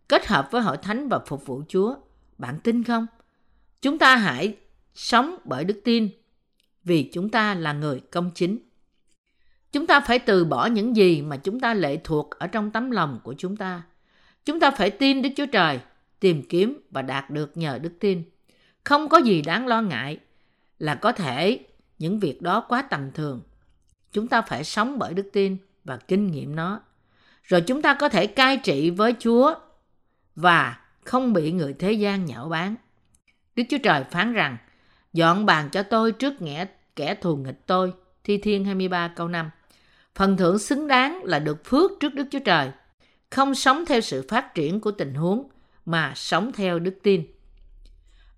kết 0.09 0.27
hợp 0.27 0.49
với 0.51 0.63
hội 0.63 0.77
thánh 0.77 1.09
và 1.09 1.19
phục 1.27 1.47
vụ 1.47 1.63
Chúa. 1.69 1.95
Bạn 2.39 2.59
tin 2.65 2.85
không? 2.85 3.07
Chúng 3.83 3.99
ta 3.99 4.17
hãy 4.17 4.57
sống 4.95 5.37
bởi 5.45 5.65
đức 5.65 5.81
tin 5.85 6.09
vì 6.85 7.11
chúng 7.13 7.29
ta 7.29 7.55
là 7.55 7.73
người 7.73 8.01
công 8.01 8.31
chính. 8.35 8.59
Chúng 9.73 9.87
ta 9.87 10.01
phải 10.01 10.19
từ 10.19 10.45
bỏ 10.45 10.67
những 10.67 10.97
gì 10.97 11.23
mà 11.23 11.37
chúng 11.37 11.61
ta 11.61 11.75
lệ 11.75 11.97
thuộc 12.05 12.31
ở 12.31 12.47
trong 12.47 12.71
tấm 12.71 12.91
lòng 12.91 13.21
của 13.25 13.35
chúng 13.39 13.57
ta. 13.57 13.83
Chúng 14.45 14.61
ta 14.61 14.71
phải 14.71 14.91
tin 14.91 15.23
Đức 15.23 15.29
Chúa 15.37 15.47
Trời, 15.47 15.81
tìm 16.21 16.43
kiếm 16.49 16.81
và 16.91 17.03
đạt 17.03 17.31
được 17.31 17.57
nhờ 17.57 17.79
đức 17.79 17.93
tin. 18.01 18.23
Không 18.85 19.09
có 19.09 19.19
gì 19.19 19.43
đáng 19.43 19.67
lo 19.67 19.83
ngại 19.83 20.19
là 20.79 20.95
có 20.95 21.13
thể 21.13 21.59
những 21.99 22.21
việc 22.21 22.43
đó 22.43 22.61
quá 22.61 22.83
tầm 22.83 23.11
thường. 23.13 23.43
Chúng 24.13 24.29
ta 24.29 24.43
phải 24.43 24.65
sống 24.65 24.99
bởi 24.99 25.15
đức 25.15 25.31
tin 25.33 25.57
và 25.85 25.97
kinh 25.97 26.27
nghiệm 26.27 26.57
nó. 26.57 26.81
Rồi 27.43 27.61
chúng 27.61 27.83
ta 27.83 27.95
có 27.95 28.09
thể 28.09 28.27
cai 28.27 28.57
trị 28.57 28.91
với 28.91 29.15
Chúa 29.19 29.55
và 30.37 30.78
không 31.05 31.33
bị 31.33 31.52
người 31.52 31.73
thế 31.73 31.93
gian 31.93 32.25
nhạo 32.25 32.49
báng. 32.49 32.75
Đức 33.57 33.62
Chúa 33.71 33.78
Trời 33.83 34.05
phán 34.11 34.33
rằng, 34.33 34.57
dọn 35.12 35.47
bàn 35.47 35.69
cho 35.73 35.83
tôi 35.83 36.12
trước 36.12 36.43
nghĩa 36.43 36.64
kẻ 36.97 37.14
thù 37.14 37.37
nghịch 37.37 37.66
tôi. 37.66 37.93
Thi 38.25 38.38
Thiên 38.38 38.64
23 38.64 39.09
câu 39.09 39.28
5. 39.28 39.50
Phần 40.14 40.37
thưởng 40.37 40.59
xứng 40.59 40.88
đáng 40.88 41.25
là 41.25 41.38
được 41.38 41.64
phước 41.64 41.90
trước 42.00 42.14
Đức 42.14 42.25
Chúa 42.31 42.38
Trời. 42.38 42.71
Không 43.31 43.55
sống 43.55 43.85
theo 43.87 44.00
sự 44.00 44.25
phát 44.28 44.55
triển 44.55 44.81
của 44.81 44.90
tình 44.90 45.14
huống, 45.14 45.49
mà 45.87 46.12
sống 46.16 46.52
theo 46.52 46.78
đức 46.78 46.99
tin. 47.02 47.26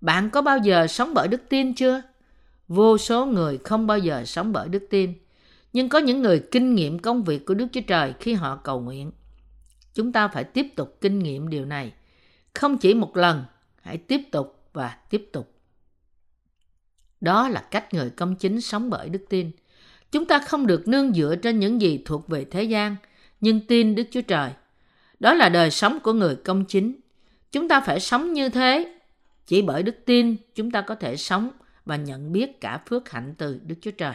Bạn 0.01 0.29
có 0.29 0.41
bao 0.41 0.57
giờ 0.57 0.87
sống 0.87 1.13
bởi 1.13 1.27
đức 1.27 1.41
tin 1.49 1.73
chưa? 1.73 2.01
Vô 2.67 2.97
số 2.97 3.25
người 3.25 3.57
không 3.57 3.87
bao 3.87 3.97
giờ 3.97 4.25
sống 4.25 4.53
bởi 4.53 4.69
đức 4.69 4.83
tin. 4.89 5.13
Nhưng 5.73 5.89
có 5.89 5.99
những 5.99 6.21
người 6.21 6.43
kinh 6.51 6.75
nghiệm 6.75 6.99
công 6.99 7.23
việc 7.23 7.45
của 7.45 7.53
Đức 7.53 7.67
Chúa 7.71 7.81
Trời 7.87 8.13
khi 8.19 8.33
họ 8.33 8.55
cầu 8.55 8.81
nguyện. 8.81 9.11
Chúng 9.93 10.11
ta 10.11 10.27
phải 10.27 10.43
tiếp 10.43 10.67
tục 10.75 10.97
kinh 11.01 11.19
nghiệm 11.19 11.49
điều 11.49 11.65
này. 11.65 11.93
Không 12.53 12.77
chỉ 12.77 12.93
một 12.93 13.17
lần, 13.17 13.43
hãy 13.81 13.97
tiếp 13.97 14.21
tục 14.31 14.69
và 14.73 14.97
tiếp 15.09 15.29
tục. 15.31 15.51
Đó 17.21 17.49
là 17.49 17.61
cách 17.71 17.93
người 17.93 18.09
công 18.09 18.35
chính 18.35 18.61
sống 18.61 18.89
bởi 18.89 19.09
đức 19.09 19.25
tin. 19.29 19.51
Chúng 20.11 20.25
ta 20.25 20.39
không 20.39 20.67
được 20.67 20.87
nương 20.87 21.13
dựa 21.13 21.35
trên 21.35 21.59
những 21.59 21.81
gì 21.81 22.01
thuộc 22.05 22.27
về 22.27 22.45
thế 22.45 22.63
gian, 22.63 22.95
nhưng 23.41 23.67
tin 23.67 23.95
Đức 23.95 24.07
Chúa 24.11 24.21
Trời. 24.21 24.51
Đó 25.19 25.33
là 25.33 25.49
đời 25.49 25.71
sống 25.71 25.99
của 25.99 26.13
người 26.13 26.35
công 26.35 26.65
chính. 26.65 26.95
Chúng 27.51 27.67
ta 27.67 27.81
phải 27.81 27.99
sống 27.99 28.33
như 28.33 28.49
thế. 28.49 28.99
Chỉ 29.45 29.61
bởi 29.61 29.83
đức 29.83 29.95
tin, 30.05 30.35
chúng 30.55 30.71
ta 30.71 30.81
có 30.81 30.95
thể 30.95 31.17
sống 31.17 31.49
và 31.85 31.95
nhận 31.95 32.31
biết 32.31 32.61
cả 32.61 32.81
phước 32.85 33.09
hạnh 33.09 33.33
từ 33.37 33.59
Đức 33.65 33.75
Chúa 33.81 33.91
Trời. 33.91 34.13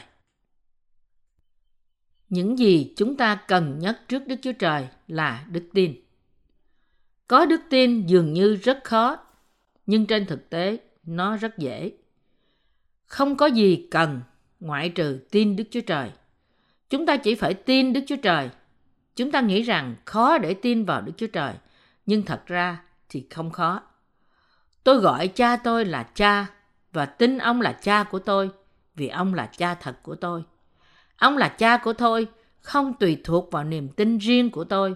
Những 2.29 2.59
gì 2.59 2.93
chúng 2.97 3.17
ta 3.17 3.35
cần 3.35 3.79
nhất 3.79 4.01
trước 4.09 4.27
Đức 4.27 4.37
Chúa 4.43 4.53
Trời 4.53 4.89
là 5.09 5.47
đức 5.51 5.65
tin. 5.73 5.95
Có 7.29 7.47
đức 7.47 7.61
tin 7.71 8.07
dường 8.07 8.33
như 8.33 8.55
rất 8.55 8.85
khó, 8.85 9.17
nhưng 9.87 10.07
trên 10.07 10.27
thực 10.27 10.51
tế 10.51 10.79
nó 11.03 11.37
rất 11.37 11.59
dễ. 11.59 11.93
Không 13.07 13.37
có 13.37 13.47
gì 13.47 13.89
cần 13.91 14.21
ngoại 14.61 14.89
trừ 14.89 15.19
tin 15.31 15.57
Đức 15.57 15.65
Chúa 15.71 15.81
Trời. 15.81 16.11
Chúng 16.91 17.07
ta 17.07 17.17
chỉ 17.17 17.35
phải 17.35 17.55
tin 17.55 17.93
Đức 17.93 18.01
Chúa 18.07 18.17
Trời. 18.23 18.51
Chúng 19.17 19.31
ta 19.31 19.41
nghĩ 19.41 19.63
rằng 19.63 19.95
khó 20.05 20.39
để 20.39 20.55
tin 20.55 20.85
vào 20.85 21.01
Đức 21.01 21.13
Chúa 21.17 21.27
Trời, 21.27 21.55
nhưng 22.07 22.23
thật 22.23 22.47
ra 22.47 22.83
thì 23.09 23.27
không 23.31 23.51
khó. 23.51 23.83
Tôi 24.85 24.99
gọi 24.99 25.29
cha 25.29 25.57
tôi 25.57 25.85
là 25.85 26.03
cha 26.03 26.47
và 26.93 27.07
tin 27.07 27.39
ông 27.39 27.61
là 27.61 27.73
cha 27.73 28.05
của 28.05 28.19
tôi 28.19 28.51
vì 28.95 29.09
ông 29.09 29.35
là 29.35 29.47
cha 29.57 29.75
thật 29.75 30.03
của 30.03 30.15
tôi. 30.15 30.43
Ông 31.17 31.37
là 31.37 31.49
cha 31.49 31.77
của 31.77 31.93
tôi, 31.93 32.27
không 32.61 32.95
tùy 33.01 33.21
thuộc 33.25 33.53
vào 33.53 33.65
niềm 33.65 33.89
tin 33.89 34.19
riêng 34.19 34.51
của 34.51 34.65
tôi. 34.65 34.95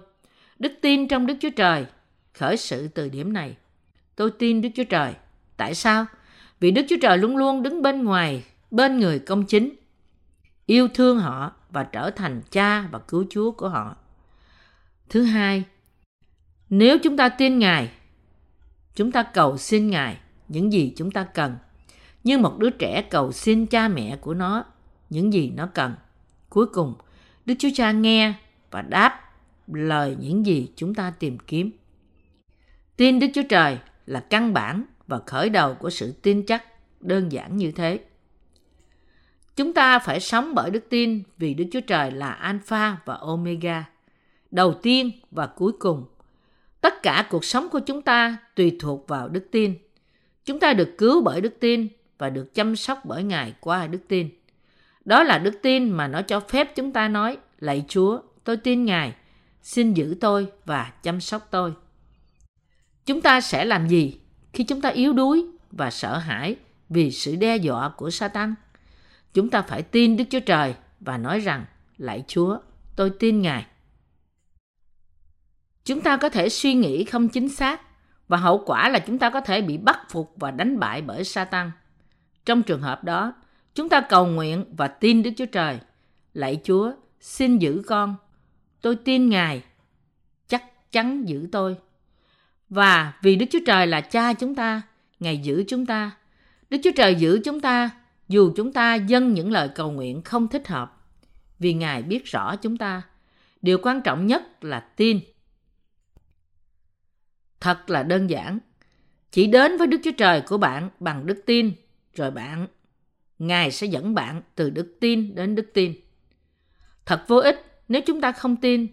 Đức 0.58 0.72
tin 0.80 1.08
trong 1.08 1.26
Đức 1.26 1.34
Chúa 1.40 1.50
Trời 1.56 1.86
khởi 2.34 2.56
sự 2.56 2.88
từ 2.88 3.08
điểm 3.08 3.32
này. 3.32 3.56
Tôi 4.16 4.30
tin 4.30 4.60
Đức 4.60 4.68
Chúa 4.74 4.84
Trời. 4.84 5.14
Tại 5.56 5.74
sao? 5.74 6.06
Vì 6.60 6.70
Đức 6.70 6.82
Chúa 6.88 6.96
Trời 7.02 7.18
luôn 7.18 7.36
luôn 7.36 7.62
đứng 7.62 7.82
bên 7.82 8.04
ngoài, 8.04 8.44
bên 8.70 8.98
người 8.98 9.18
công 9.18 9.44
chính, 9.44 9.74
yêu 10.66 10.88
thương 10.94 11.18
họ 11.18 11.52
và 11.70 11.84
trở 11.84 12.10
thành 12.10 12.42
cha 12.50 12.88
và 12.90 12.98
cứu 12.98 13.24
Chúa 13.30 13.50
của 13.50 13.68
họ. 13.68 13.96
Thứ 15.08 15.22
hai, 15.22 15.64
nếu 16.70 16.98
chúng 16.98 17.16
ta 17.16 17.28
tin 17.28 17.58
Ngài, 17.58 17.90
chúng 18.94 19.12
ta 19.12 19.22
cầu 19.22 19.56
xin 19.56 19.90
Ngài 19.90 20.18
những 20.48 20.72
gì 20.72 20.92
chúng 20.96 21.10
ta 21.10 21.24
cần. 21.24 21.56
Như 22.24 22.38
một 22.38 22.58
đứa 22.58 22.70
trẻ 22.70 23.02
cầu 23.02 23.32
xin 23.32 23.66
cha 23.66 23.88
mẹ 23.88 24.16
của 24.16 24.34
nó 24.34 24.64
những 25.10 25.32
gì 25.32 25.52
nó 25.56 25.68
cần. 25.74 25.94
Cuối 26.48 26.66
cùng, 26.66 26.94
Đức 27.46 27.54
Chúa 27.58 27.68
Cha 27.74 27.92
nghe 27.92 28.34
và 28.70 28.82
đáp 28.82 29.20
lời 29.66 30.16
những 30.20 30.46
gì 30.46 30.68
chúng 30.76 30.94
ta 30.94 31.12
tìm 31.18 31.38
kiếm. 31.38 31.70
Tin 32.96 33.18
Đức 33.18 33.26
Chúa 33.34 33.42
Trời 33.48 33.78
là 34.06 34.20
căn 34.20 34.54
bản 34.54 34.84
và 35.06 35.20
khởi 35.26 35.50
đầu 35.50 35.74
của 35.74 35.90
sự 35.90 36.12
tin 36.12 36.46
chắc 36.46 36.64
đơn 37.00 37.32
giản 37.32 37.56
như 37.56 37.72
thế. 37.72 38.00
Chúng 39.56 39.74
ta 39.74 39.98
phải 39.98 40.20
sống 40.20 40.54
bởi 40.54 40.70
đức 40.70 40.84
tin 40.90 41.22
vì 41.38 41.54
Đức 41.54 41.64
Chúa 41.72 41.80
Trời 41.80 42.10
là 42.10 42.30
Alpha 42.30 42.96
và 43.04 43.14
Omega, 43.14 43.84
đầu 44.50 44.74
tiên 44.82 45.10
và 45.30 45.46
cuối 45.46 45.72
cùng. 45.78 46.04
Tất 46.80 47.02
cả 47.02 47.26
cuộc 47.30 47.44
sống 47.44 47.68
của 47.68 47.80
chúng 47.80 48.02
ta 48.02 48.36
tùy 48.54 48.76
thuộc 48.80 49.08
vào 49.08 49.28
đức 49.28 49.48
tin. 49.50 49.74
Chúng 50.44 50.60
ta 50.60 50.72
được 50.72 50.94
cứu 50.98 51.22
bởi 51.22 51.40
đức 51.40 51.60
tin 51.60 51.88
và 52.18 52.30
được 52.30 52.54
chăm 52.54 52.76
sóc 52.76 52.98
bởi 53.04 53.22
Ngài 53.22 53.54
qua 53.60 53.86
đức 53.86 54.00
tin. 54.08 54.28
Đó 55.04 55.22
là 55.22 55.38
đức 55.38 55.58
tin 55.62 55.90
mà 55.90 56.08
nó 56.08 56.22
cho 56.22 56.40
phép 56.40 56.76
chúng 56.76 56.92
ta 56.92 57.08
nói, 57.08 57.38
lạy 57.58 57.84
Chúa, 57.88 58.20
tôi 58.44 58.56
tin 58.56 58.84
Ngài, 58.84 59.14
xin 59.62 59.94
giữ 59.94 60.16
tôi 60.20 60.46
và 60.64 60.92
chăm 61.02 61.20
sóc 61.20 61.48
tôi. 61.50 61.72
Chúng 63.06 63.20
ta 63.20 63.40
sẽ 63.40 63.64
làm 63.64 63.88
gì 63.88 64.20
khi 64.52 64.64
chúng 64.64 64.80
ta 64.80 64.88
yếu 64.88 65.12
đuối 65.12 65.46
và 65.70 65.90
sợ 65.90 66.18
hãi 66.18 66.56
vì 66.88 67.10
sự 67.10 67.36
đe 67.36 67.56
dọa 67.56 67.88
của 67.88 68.10
Satan? 68.10 68.54
Chúng 69.34 69.50
ta 69.50 69.62
phải 69.62 69.82
tin 69.82 70.16
Đức 70.16 70.24
Chúa 70.30 70.40
Trời 70.40 70.74
và 71.00 71.18
nói 71.18 71.40
rằng, 71.40 71.64
lạy 71.98 72.24
Chúa, 72.26 72.58
tôi 72.96 73.10
tin 73.10 73.42
Ngài. 73.42 73.66
Chúng 75.84 76.00
ta 76.00 76.16
có 76.16 76.28
thể 76.28 76.48
suy 76.48 76.74
nghĩ 76.74 77.04
không 77.04 77.28
chính 77.28 77.48
xác 77.48 77.80
và 78.28 78.36
hậu 78.36 78.62
quả 78.66 78.88
là 78.88 78.98
chúng 78.98 79.18
ta 79.18 79.30
có 79.30 79.40
thể 79.40 79.62
bị 79.62 79.78
bắt 79.78 79.98
phục 80.10 80.32
và 80.36 80.50
đánh 80.50 80.78
bại 80.78 81.02
bởi 81.02 81.24
Satan. 81.24 81.70
Trong 82.46 82.62
trường 82.62 82.82
hợp 82.82 83.04
đó, 83.04 83.32
chúng 83.78 83.88
ta 83.88 84.00
cầu 84.00 84.26
nguyện 84.26 84.64
và 84.76 84.88
tin 84.88 85.22
Đức 85.22 85.30
Chúa 85.36 85.46
Trời. 85.46 85.78
Lạy 86.34 86.60
Chúa, 86.64 86.92
xin 87.20 87.58
giữ 87.58 87.82
con. 87.86 88.16
Tôi 88.80 88.96
tin 88.96 89.28
Ngài. 89.28 89.62
Chắc 90.48 90.92
chắn 90.92 91.28
giữ 91.28 91.48
tôi. 91.52 91.76
Và 92.68 93.12
vì 93.22 93.36
Đức 93.36 93.46
Chúa 93.50 93.58
Trời 93.66 93.86
là 93.86 94.00
cha 94.00 94.32
chúng 94.32 94.54
ta, 94.54 94.82
Ngài 95.20 95.38
giữ 95.38 95.64
chúng 95.68 95.86
ta. 95.86 96.10
Đức 96.70 96.78
Chúa 96.84 96.90
Trời 96.96 97.14
giữ 97.14 97.40
chúng 97.44 97.60
ta 97.60 97.90
dù 98.28 98.52
chúng 98.56 98.72
ta 98.72 98.94
dâng 98.94 99.34
những 99.34 99.52
lời 99.52 99.68
cầu 99.74 99.90
nguyện 99.90 100.22
không 100.22 100.48
thích 100.48 100.68
hợp. 100.68 101.06
Vì 101.58 101.74
Ngài 101.74 102.02
biết 102.02 102.24
rõ 102.24 102.56
chúng 102.56 102.76
ta. 102.76 103.02
Điều 103.62 103.78
quan 103.82 104.00
trọng 104.02 104.26
nhất 104.26 104.64
là 104.64 104.80
tin. 104.80 105.20
Thật 107.60 107.90
là 107.90 108.02
đơn 108.02 108.30
giản. 108.30 108.58
Chỉ 109.30 109.46
đến 109.46 109.76
với 109.78 109.86
Đức 109.86 110.00
Chúa 110.04 110.12
Trời 110.18 110.40
của 110.40 110.58
bạn 110.58 110.90
bằng 111.00 111.26
đức 111.26 111.42
tin, 111.46 111.72
rồi 112.14 112.30
bạn, 112.30 112.66
Ngài 113.38 113.70
sẽ 113.70 113.86
dẫn 113.86 114.14
bạn 114.14 114.42
từ 114.54 114.70
đức 114.70 114.96
tin 115.00 115.34
đến 115.34 115.54
đức 115.54 115.70
tin. 115.74 115.94
Thật 117.06 117.24
vô 117.28 117.36
ích 117.36 117.82
nếu 117.88 118.02
chúng 118.06 118.20
ta 118.20 118.32
không 118.32 118.56
tin, 118.56 118.86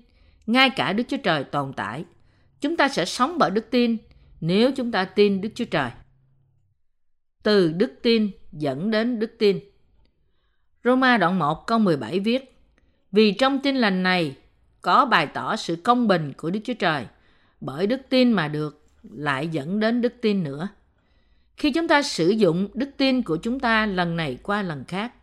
ngay 0.46 0.70
cả 0.70 0.94
Đức 0.94 1.04
Chúa 1.08 1.18
Trời 1.18 1.44
tồn 1.44 1.74
tại. 1.74 2.06
Chúng 2.62 2.78
ta 2.78 2.88
sẽ 2.88 3.06
sống 3.06 3.38
bởi 3.38 3.52
đức 3.52 3.72
tin 3.72 3.98
nếu 4.42 4.72
chúng 4.72 4.92
ta 4.92 5.06
tin 5.06 5.42
Đức 5.42 5.50
Chúa 5.56 5.66
Trời. 5.66 5.90
Từ 7.44 7.72
đức 7.72 7.94
tin 8.02 8.32
dẫn 8.52 8.92
đến 8.92 9.20
đức 9.20 9.36
tin. 9.40 9.60
Roma 10.84 11.18
đoạn 11.18 11.40
1 11.40 11.68
câu 11.68 11.80
17 11.80 12.20
viết 12.20 12.58
Vì 13.12 13.32
trong 13.32 13.60
tin 13.60 13.76
lành 13.76 14.04
này 14.04 14.36
có 14.82 15.06
bày 15.06 15.28
tỏ 15.28 15.56
sự 15.56 15.76
công 15.76 16.08
bình 16.08 16.34
của 16.38 16.50
Đức 16.50 16.60
Chúa 16.64 16.74
Trời 16.74 17.06
bởi 17.62 17.88
đức 17.88 18.02
tin 18.10 18.32
mà 18.32 18.48
được 18.48 18.88
lại 19.04 19.48
dẫn 19.48 19.80
đến 19.80 20.02
đức 20.02 20.14
tin 20.22 20.44
nữa. 20.44 20.68
Khi 21.58 21.72
chúng 21.72 21.88
ta 21.88 22.02
sử 22.02 22.30
dụng 22.30 22.68
đức 22.74 22.90
tin 22.98 23.22
của 23.22 23.38
chúng 23.38 23.60
ta 23.60 23.86
lần 23.86 24.16
này 24.16 24.38
qua 24.44 24.62
lần 24.62 24.84
khác, 24.88 25.14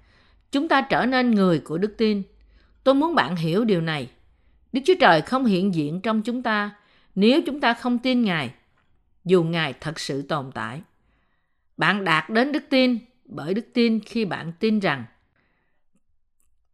chúng 0.53 0.69
ta 0.69 0.81
trở 0.81 1.07
nên 1.07 1.31
người 1.31 1.59
của 1.59 1.79
đức 1.79 1.95
tin. 1.99 2.23
Tôi 2.85 2.95
muốn 2.95 3.15
bạn 3.15 3.37
hiểu 3.37 3.65
điều 3.65 3.81
này. 3.81 4.11
Đức 4.73 4.81
Chúa 4.85 4.95
Trời 5.01 5.21
không 5.21 5.45
hiện 5.45 5.75
diện 5.75 6.01
trong 6.01 6.23
chúng 6.23 6.43
ta 6.43 6.71
nếu 7.15 7.41
chúng 7.47 7.61
ta 7.61 7.75
không 7.75 7.99
tin 7.99 8.23
Ngài, 8.23 8.55
dù 9.25 9.43
Ngài 9.43 9.73
thật 9.73 10.01
sự 10.01 10.23
tồn 10.23 10.51
tại. 10.55 10.83
Bạn 11.77 12.05
đạt 12.05 12.31
đến 12.31 12.53
đức 12.53 12.63
tin 12.71 12.99
bởi 13.25 13.55
đức 13.55 13.67
tin 13.73 14.01
khi 14.01 14.25
bạn 14.25 14.53
tin 14.59 14.79
rằng 14.81 15.05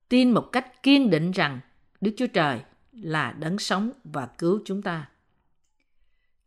tin 0.09 0.31
một 0.31 0.49
cách 0.53 0.83
kiên 0.83 1.11
định 1.11 1.31
rằng 1.31 1.61
Đức 2.00 2.11
Chúa 2.17 2.27
Trời 2.27 2.61
là 2.93 3.33
đấng 3.33 3.59
sống 3.59 3.91
và 4.05 4.27
cứu 4.27 4.61
chúng 4.65 4.83
ta. 4.83 5.09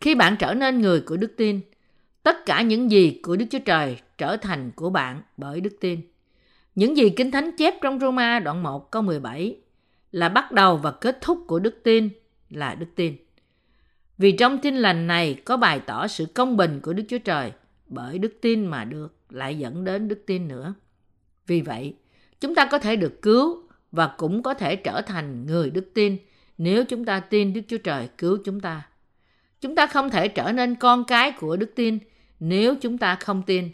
Khi 0.02 0.16
bạn 0.16 0.36
trở 0.40 0.54
nên 0.54 0.82
người 0.82 1.02
của 1.02 1.18
đức 1.18 1.34
tin, 1.38 1.62
tất 2.24 2.46
cả 2.46 2.62
những 2.62 2.92
gì 2.92 3.20
của 3.24 3.36
Đức 3.36 3.46
Chúa 3.50 3.60
Trời 3.66 3.98
trở 4.18 4.38
thành 4.38 4.72
của 4.76 4.90
bạn 4.90 5.22
bởi 5.38 5.62
đức 5.62 5.78
tin. 5.80 6.02
Những 6.76 6.98
gì 6.98 7.10
Kinh 7.10 7.32
Thánh 7.32 7.52
chép 7.58 7.74
trong 7.82 8.00
Roma 8.00 8.40
đoạn 8.40 8.64
1 8.64 8.92
câu 8.92 9.02
17 9.02 9.58
là 10.12 10.30
bắt 10.30 10.52
đầu 10.52 10.78
và 10.78 10.92
kết 10.92 11.18
thúc 11.22 11.44
của 11.48 11.60
đức 11.60 11.80
tin 11.84 12.10
là 12.50 12.76
đức 12.76 12.86
tin. 12.96 13.16
Vì 14.18 14.32
trong 14.32 14.58
tin 14.58 14.76
lành 14.76 15.08
này 15.08 15.36
có 15.46 15.58
bày 15.58 15.80
tỏ 15.80 16.08
sự 16.08 16.26
công 16.26 16.58
bình 16.58 16.80
của 16.84 16.94
Đức 16.94 17.04
Chúa 17.10 17.18
Trời 17.18 17.52
bởi 17.88 18.20
đức 18.20 18.34
tin 18.42 18.66
mà 18.66 18.86
được 18.86 19.16
lại 19.30 19.58
dẫn 19.58 19.84
đến 19.84 20.08
đức 20.08 20.24
tin 20.26 20.48
nữa. 20.48 20.74
Vì 21.48 21.62
vậy, 21.62 21.96
chúng 22.40 22.56
ta 22.56 22.66
có 22.66 22.80
thể 22.80 22.96
được 22.96 23.22
cứu 23.22 23.64
và 23.92 24.08
cũng 24.18 24.44
có 24.44 24.54
thể 24.54 24.76
trở 24.76 25.02
thành 25.02 25.46
người 25.46 25.70
đức 25.70 25.92
tin 25.94 26.18
nếu 26.58 26.86
chúng 26.86 27.06
ta 27.06 27.20
tin 27.20 27.54
Đức 27.54 27.62
Chúa 27.68 27.78
Trời 27.78 28.10
cứu 28.18 28.38
chúng 28.46 28.60
ta. 28.60 28.88
Chúng 29.62 29.76
ta 29.76 29.88
không 29.88 30.10
thể 30.10 30.28
trở 30.28 30.52
nên 30.52 30.76
con 30.76 31.04
cái 31.04 31.32
của 31.32 31.56
đức 31.56 31.72
tin 31.76 32.00
nếu 32.42 32.76
chúng 32.82 32.98
ta 32.98 33.16
không 33.16 33.42
tin. 33.44 33.70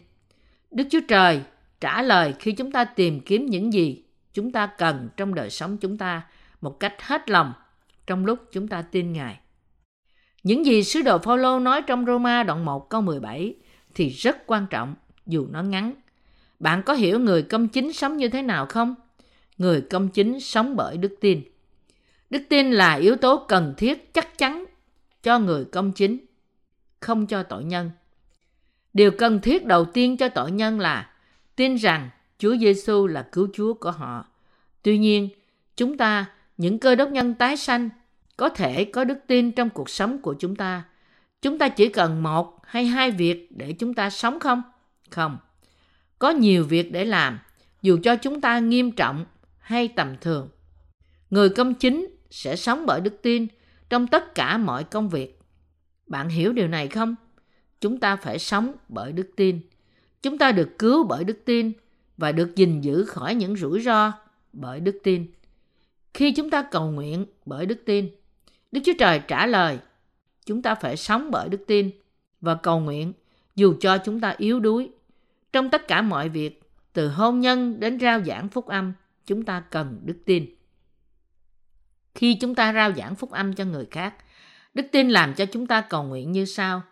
Đức 0.70 0.84
Chúa 0.90 1.00
Trời 1.08 1.42
trả 1.80 2.02
lời 2.02 2.34
khi 2.38 2.52
chúng 2.52 2.72
ta 2.72 2.84
tìm 2.84 3.20
kiếm 3.20 3.46
những 3.46 3.72
gì 3.72 4.04
chúng 4.32 4.52
ta 4.52 4.66
cần 4.66 5.08
trong 5.16 5.34
đời 5.34 5.50
sống 5.50 5.76
chúng 5.78 5.98
ta 5.98 6.22
một 6.60 6.80
cách 6.80 6.94
hết 6.98 7.30
lòng 7.30 7.52
trong 8.06 8.26
lúc 8.26 8.38
chúng 8.52 8.68
ta 8.68 8.82
tin 8.82 9.12
Ngài. 9.12 9.40
Những 10.42 10.66
gì 10.66 10.84
sứ 10.84 11.02
đồ 11.02 11.18
Phaolô 11.18 11.58
nói 11.58 11.82
trong 11.82 12.06
Roma 12.06 12.42
đoạn 12.42 12.64
1 12.64 12.90
câu 12.90 13.00
17 13.00 13.54
thì 13.94 14.08
rất 14.08 14.46
quan 14.46 14.66
trọng 14.70 14.94
dù 15.26 15.46
nó 15.50 15.62
ngắn. 15.62 15.94
Bạn 16.58 16.82
có 16.82 16.94
hiểu 16.94 17.18
người 17.18 17.42
công 17.42 17.68
chính 17.68 17.92
sống 17.92 18.16
như 18.16 18.28
thế 18.28 18.42
nào 18.42 18.66
không? 18.66 18.94
Người 19.58 19.80
công 19.80 20.08
chính 20.08 20.40
sống 20.40 20.76
bởi 20.76 20.96
đức 20.96 21.14
tin. 21.20 21.42
Đức 22.30 22.42
tin 22.48 22.70
là 22.70 22.94
yếu 22.94 23.16
tố 23.16 23.44
cần 23.48 23.74
thiết 23.76 24.14
chắc 24.14 24.38
chắn 24.38 24.64
cho 25.22 25.38
người 25.38 25.64
công 25.64 25.92
chính, 25.92 26.18
không 27.00 27.26
cho 27.26 27.42
tội 27.42 27.64
nhân. 27.64 27.90
Điều 28.98 29.10
cần 29.10 29.40
thiết 29.40 29.66
đầu 29.66 29.84
tiên 29.84 30.16
cho 30.16 30.28
tội 30.28 30.50
nhân 30.50 30.80
là 30.80 31.10
tin 31.56 31.74
rằng 31.74 32.10
Chúa 32.38 32.56
Giêsu 32.56 33.06
là 33.06 33.28
cứu 33.32 33.48
Chúa 33.54 33.74
của 33.74 33.90
họ. 33.90 34.26
Tuy 34.82 34.98
nhiên, 34.98 35.28
chúng 35.76 35.96
ta, 35.96 36.26
những 36.56 36.78
cơ 36.78 36.94
đốc 36.94 37.10
nhân 37.10 37.34
tái 37.34 37.56
sanh, 37.56 37.88
có 38.36 38.48
thể 38.48 38.84
có 38.84 39.04
đức 39.04 39.18
tin 39.26 39.52
trong 39.52 39.70
cuộc 39.70 39.90
sống 39.90 40.18
của 40.22 40.34
chúng 40.38 40.56
ta. 40.56 40.84
Chúng 41.42 41.58
ta 41.58 41.68
chỉ 41.68 41.88
cần 41.88 42.22
một 42.22 42.60
hay 42.66 42.86
hai 42.86 43.10
việc 43.10 43.48
để 43.50 43.72
chúng 43.72 43.94
ta 43.94 44.10
sống 44.10 44.40
không? 44.40 44.62
Không. 45.10 45.38
Có 46.18 46.30
nhiều 46.30 46.64
việc 46.64 46.92
để 46.92 47.04
làm, 47.04 47.38
dù 47.82 47.98
cho 48.02 48.16
chúng 48.16 48.40
ta 48.40 48.58
nghiêm 48.58 48.92
trọng 48.92 49.24
hay 49.58 49.88
tầm 49.88 50.16
thường. 50.20 50.48
Người 51.30 51.48
công 51.48 51.74
chính 51.74 52.16
sẽ 52.30 52.56
sống 52.56 52.86
bởi 52.86 53.00
đức 53.00 53.22
tin 53.22 53.46
trong 53.90 54.06
tất 54.06 54.34
cả 54.34 54.58
mọi 54.58 54.84
công 54.84 55.08
việc. 55.08 55.40
Bạn 56.06 56.28
hiểu 56.28 56.52
điều 56.52 56.68
này 56.68 56.88
không? 56.88 57.14
Chúng 57.80 58.00
ta 58.00 58.16
phải 58.16 58.38
sống 58.38 58.72
bởi 58.88 59.12
đức 59.12 59.30
tin. 59.36 59.60
Chúng 60.22 60.38
ta 60.38 60.52
được 60.52 60.78
cứu 60.78 61.04
bởi 61.04 61.24
đức 61.24 61.38
tin 61.44 61.72
và 62.16 62.32
được 62.32 62.56
gìn 62.56 62.80
giữ 62.80 63.04
khỏi 63.04 63.34
những 63.34 63.56
rủi 63.56 63.80
ro 63.80 64.12
bởi 64.52 64.80
đức 64.80 64.98
tin. 65.02 65.26
Khi 66.14 66.32
chúng 66.32 66.50
ta 66.50 66.62
cầu 66.62 66.90
nguyện 66.90 67.26
bởi 67.46 67.66
đức 67.66 67.82
tin, 67.84 68.08
Đức 68.72 68.80
Chúa 68.84 68.92
Trời 68.98 69.20
trả 69.28 69.46
lời, 69.46 69.78
chúng 70.46 70.62
ta 70.62 70.74
phải 70.74 70.96
sống 70.96 71.30
bởi 71.30 71.48
đức 71.48 71.64
tin 71.66 71.90
và 72.40 72.54
cầu 72.54 72.80
nguyện 72.80 73.12
dù 73.56 73.74
cho 73.80 73.98
chúng 73.98 74.20
ta 74.20 74.34
yếu 74.38 74.60
đuối. 74.60 74.90
Trong 75.52 75.70
tất 75.70 75.88
cả 75.88 76.02
mọi 76.02 76.28
việc, 76.28 76.62
từ 76.92 77.08
hôn 77.08 77.40
nhân 77.40 77.80
đến 77.80 78.00
rao 78.00 78.22
giảng 78.24 78.48
phúc 78.48 78.66
âm, 78.66 78.92
chúng 79.26 79.44
ta 79.44 79.60
cần 79.60 80.00
đức 80.04 80.18
tin. 80.24 80.46
Khi 82.14 82.34
chúng 82.40 82.54
ta 82.54 82.72
rao 82.72 82.92
giảng 82.92 83.14
phúc 83.14 83.30
âm 83.30 83.54
cho 83.54 83.64
người 83.64 83.86
khác, 83.90 84.14
đức 84.74 84.86
tin 84.92 85.08
làm 85.10 85.34
cho 85.34 85.46
chúng 85.46 85.66
ta 85.66 85.80
cầu 85.80 86.04
nguyện 86.04 86.32
như 86.32 86.44
sau. 86.44 86.82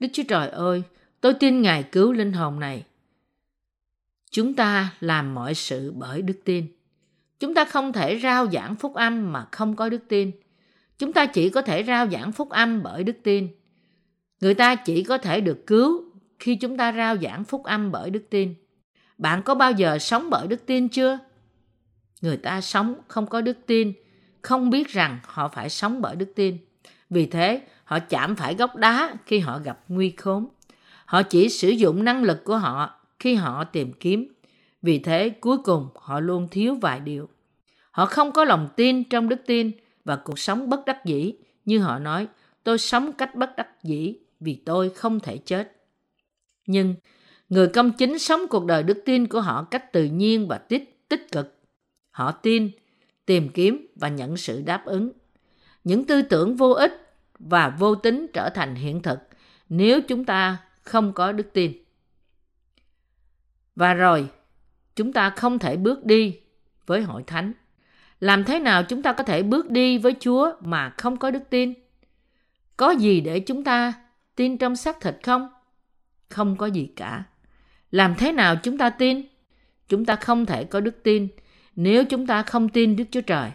Đức 0.00 0.08
Chúa 0.12 0.22
Trời 0.28 0.48
ơi, 0.48 0.82
tôi 1.20 1.34
tin 1.34 1.62
Ngài 1.62 1.82
cứu 1.82 2.12
linh 2.12 2.32
hồn 2.32 2.60
này. 2.60 2.84
Chúng 4.30 4.54
ta 4.54 4.94
làm 5.00 5.34
mọi 5.34 5.54
sự 5.54 5.92
bởi 5.96 6.22
đức 6.22 6.40
tin. 6.44 6.66
Chúng 7.40 7.54
ta 7.54 7.64
không 7.64 7.92
thể 7.92 8.18
rao 8.22 8.50
giảng 8.50 8.76
phúc 8.76 8.94
âm 8.94 9.32
mà 9.32 9.46
không 9.52 9.76
có 9.76 9.88
đức 9.88 10.02
tin. 10.08 10.30
Chúng 10.98 11.12
ta 11.12 11.26
chỉ 11.26 11.50
có 11.50 11.62
thể 11.62 11.82
rao 11.82 12.08
giảng 12.08 12.32
phúc 12.32 12.50
âm 12.50 12.82
bởi 12.82 13.04
đức 13.04 13.16
tin. 13.22 13.48
Người 14.40 14.54
ta 14.54 14.74
chỉ 14.74 15.02
có 15.02 15.18
thể 15.18 15.40
được 15.40 15.66
cứu 15.66 16.04
khi 16.38 16.56
chúng 16.56 16.76
ta 16.76 16.92
rao 16.92 17.16
giảng 17.16 17.44
phúc 17.44 17.64
âm 17.64 17.92
bởi 17.92 18.10
đức 18.10 18.22
tin. 18.30 18.54
Bạn 19.18 19.42
có 19.42 19.54
bao 19.54 19.72
giờ 19.72 19.98
sống 19.98 20.30
bởi 20.30 20.46
đức 20.46 20.66
tin 20.66 20.88
chưa? 20.88 21.18
Người 22.22 22.36
ta 22.36 22.60
sống 22.60 22.94
không 23.08 23.26
có 23.26 23.40
đức 23.40 23.58
tin, 23.66 23.92
không 24.42 24.70
biết 24.70 24.88
rằng 24.88 25.18
họ 25.24 25.48
phải 25.48 25.70
sống 25.70 26.02
bởi 26.02 26.16
đức 26.16 26.32
tin. 26.34 26.58
Vì 27.10 27.26
thế, 27.26 27.62
họ 27.86 27.98
chạm 27.98 28.36
phải 28.36 28.54
góc 28.54 28.76
đá 28.76 29.16
khi 29.26 29.38
họ 29.38 29.58
gặp 29.58 29.80
nguy 29.88 30.10
khốn. 30.10 30.48
Họ 31.04 31.22
chỉ 31.22 31.48
sử 31.48 31.68
dụng 31.68 32.04
năng 32.04 32.22
lực 32.22 32.44
của 32.44 32.56
họ 32.56 33.00
khi 33.18 33.34
họ 33.34 33.64
tìm 33.64 33.92
kiếm. 33.92 34.32
Vì 34.82 34.98
thế, 34.98 35.28
cuối 35.28 35.58
cùng 35.58 35.88
họ 35.94 36.20
luôn 36.20 36.48
thiếu 36.50 36.74
vài 36.74 37.00
điều. 37.00 37.28
Họ 37.90 38.06
không 38.06 38.32
có 38.32 38.44
lòng 38.44 38.68
tin 38.76 39.04
trong 39.04 39.28
đức 39.28 39.40
tin 39.46 39.70
và 40.04 40.16
cuộc 40.16 40.38
sống 40.38 40.70
bất 40.70 40.84
đắc 40.86 41.04
dĩ. 41.04 41.34
Như 41.64 41.78
họ 41.78 41.98
nói, 41.98 42.26
tôi 42.64 42.78
sống 42.78 43.12
cách 43.12 43.34
bất 43.34 43.56
đắc 43.56 43.82
dĩ 43.82 44.14
vì 44.40 44.62
tôi 44.66 44.90
không 44.90 45.20
thể 45.20 45.38
chết. 45.38 45.72
Nhưng 46.66 46.94
người 47.48 47.68
công 47.68 47.92
chính 47.92 48.18
sống 48.18 48.40
cuộc 48.50 48.66
đời 48.66 48.82
đức 48.82 49.02
tin 49.04 49.26
của 49.26 49.40
họ 49.40 49.66
cách 49.70 49.92
tự 49.92 50.04
nhiên 50.04 50.48
và 50.48 50.58
tích 50.58 51.08
tích 51.08 51.32
cực. 51.32 51.58
Họ 52.10 52.32
tin, 52.32 52.70
tìm 53.26 53.48
kiếm 53.48 53.86
và 53.94 54.08
nhận 54.08 54.36
sự 54.36 54.62
đáp 54.66 54.82
ứng. 54.84 55.10
Những 55.84 56.04
tư 56.04 56.22
tưởng 56.22 56.56
vô 56.56 56.70
ích 56.70 57.05
và 57.38 57.68
vô 57.68 57.94
tính 57.94 58.26
trở 58.32 58.50
thành 58.50 58.74
hiện 58.74 59.02
thực 59.02 59.18
nếu 59.68 60.00
chúng 60.00 60.24
ta 60.24 60.56
không 60.82 61.12
có 61.12 61.32
đức 61.32 61.52
tin. 61.52 61.72
Và 63.76 63.94
rồi, 63.94 64.28
chúng 64.96 65.12
ta 65.12 65.30
không 65.30 65.58
thể 65.58 65.76
bước 65.76 66.04
đi 66.04 66.40
với 66.86 67.02
hội 67.02 67.22
thánh. 67.26 67.52
Làm 68.20 68.44
thế 68.44 68.58
nào 68.58 68.82
chúng 68.82 69.02
ta 69.02 69.12
có 69.12 69.24
thể 69.24 69.42
bước 69.42 69.70
đi 69.70 69.98
với 69.98 70.14
Chúa 70.20 70.52
mà 70.60 70.90
không 70.96 71.16
có 71.16 71.30
đức 71.30 71.42
tin? 71.50 71.74
Có 72.76 72.90
gì 72.90 73.20
để 73.20 73.40
chúng 73.40 73.64
ta 73.64 73.92
tin 74.36 74.58
trong 74.58 74.76
xác 74.76 75.00
thịt 75.00 75.16
không? 75.22 75.48
Không 76.28 76.56
có 76.56 76.66
gì 76.66 76.90
cả. 76.96 77.24
Làm 77.90 78.14
thế 78.14 78.32
nào 78.32 78.56
chúng 78.62 78.78
ta 78.78 78.90
tin? 78.90 79.22
Chúng 79.88 80.04
ta 80.04 80.16
không 80.16 80.46
thể 80.46 80.64
có 80.64 80.80
đức 80.80 81.02
tin 81.02 81.28
nếu 81.76 82.04
chúng 82.04 82.26
ta 82.26 82.42
không 82.42 82.68
tin 82.68 82.96
Đức 82.96 83.04
Chúa 83.10 83.20
Trời. 83.20 83.50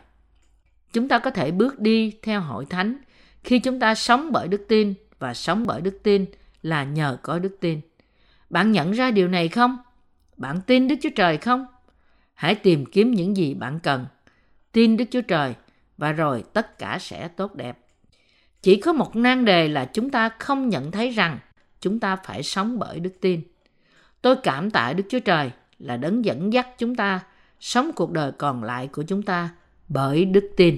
Chúng 0.94 1.08
ta 1.08 1.20
có 1.20 1.32
thể 1.32 1.52
bước 1.52 1.80
đi 1.80 2.14
theo 2.22 2.42
hội 2.42 2.66
thánh 2.66 2.98
khi 3.44 3.60
chúng 3.60 3.80
ta 3.80 3.96
sống 3.96 4.32
bởi 4.32 4.48
đức 4.48 4.66
tin 4.68 4.94
và 5.20 5.34
sống 5.34 5.64
bởi 5.68 5.82
đức 5.82 6.00
tin 6.04 6.26
là 6.62 6.84
nhờ 6.84 7.18
có 7.24 7.40
đức 7.40 7.58
tin. 7.60 7.82
Bạn 8.50 8.72
nhận 8.72 8.92
ra 8.92 9.12
điều 9.12 9.28
này 9.28 9.48
không? 9.48 9.78
Bạn 10.38 10.62
tin 10.68 10.88
Đức 10.88 10.96
Chúa 11.02 11.10
Trời 11.16 11.38
không? 11.38 11.66
Hãy 12.34 12.56
tìm 12.56 12.86
kiếm 12.86 13.12
những 13.12 13.38
gì 13.38 13.54
bạn 13.54 13.80
cần. 13.80 14.06
Tin 14.72 14.98
Đức 14.98 15.06
Chúa 15.12 15.22
Trời 15.22 15.54
và 15.98 16.12
rồi 16.12 16.44
tất 16.54 16.78
cả 16.78 16.98
sẽ 17.02 17.28
tốt 17.28 17.56
đẹp. 17.56 17.80
Chỉ 18.62 18.76
có 18.76 18.94
một 18.94 19.16
nan 19.16 19.46
đề 19.46 19.68
là 19.68 19.86
chúng 19.86 20.10
ta 20.10 20.30
không 20.40 20.70
nhận 20.70 20.92
thấy 20.92 21.10
rằng 21.10 21.40
chúng 21.82 22.00
ta 22.00 22.16
phải 22.16 22.44
sống 22.44 22.80
bởi 22.80 23.00
đức 23.00 23.14
tin. 23.22 23.42
Tôi 24.22 24.36
cảm 24.44 24.72
tạ 24.72 24.94
Đức 24.94 25.04
Chúa 25.10 25.20
Trời 25.20 25.52
là 25.80 25.98
đấng 25.98 26.26
dẫn 26.26 26.54
dắt 26.54 26.68
chúng 26.78 26.96
ta 26.96 27.20
sống 27.60 27.92
cuộc 27.96 28.12
đời 28.12 28.32
còn 28.32 28.64
lại 28.64 28.88
của 28.88 29.04
chúng 29.04 29.22
ta 29.22 29.50
bởi 29.88 30.26
đức 30.26 30.54
tin. 30.58 30.78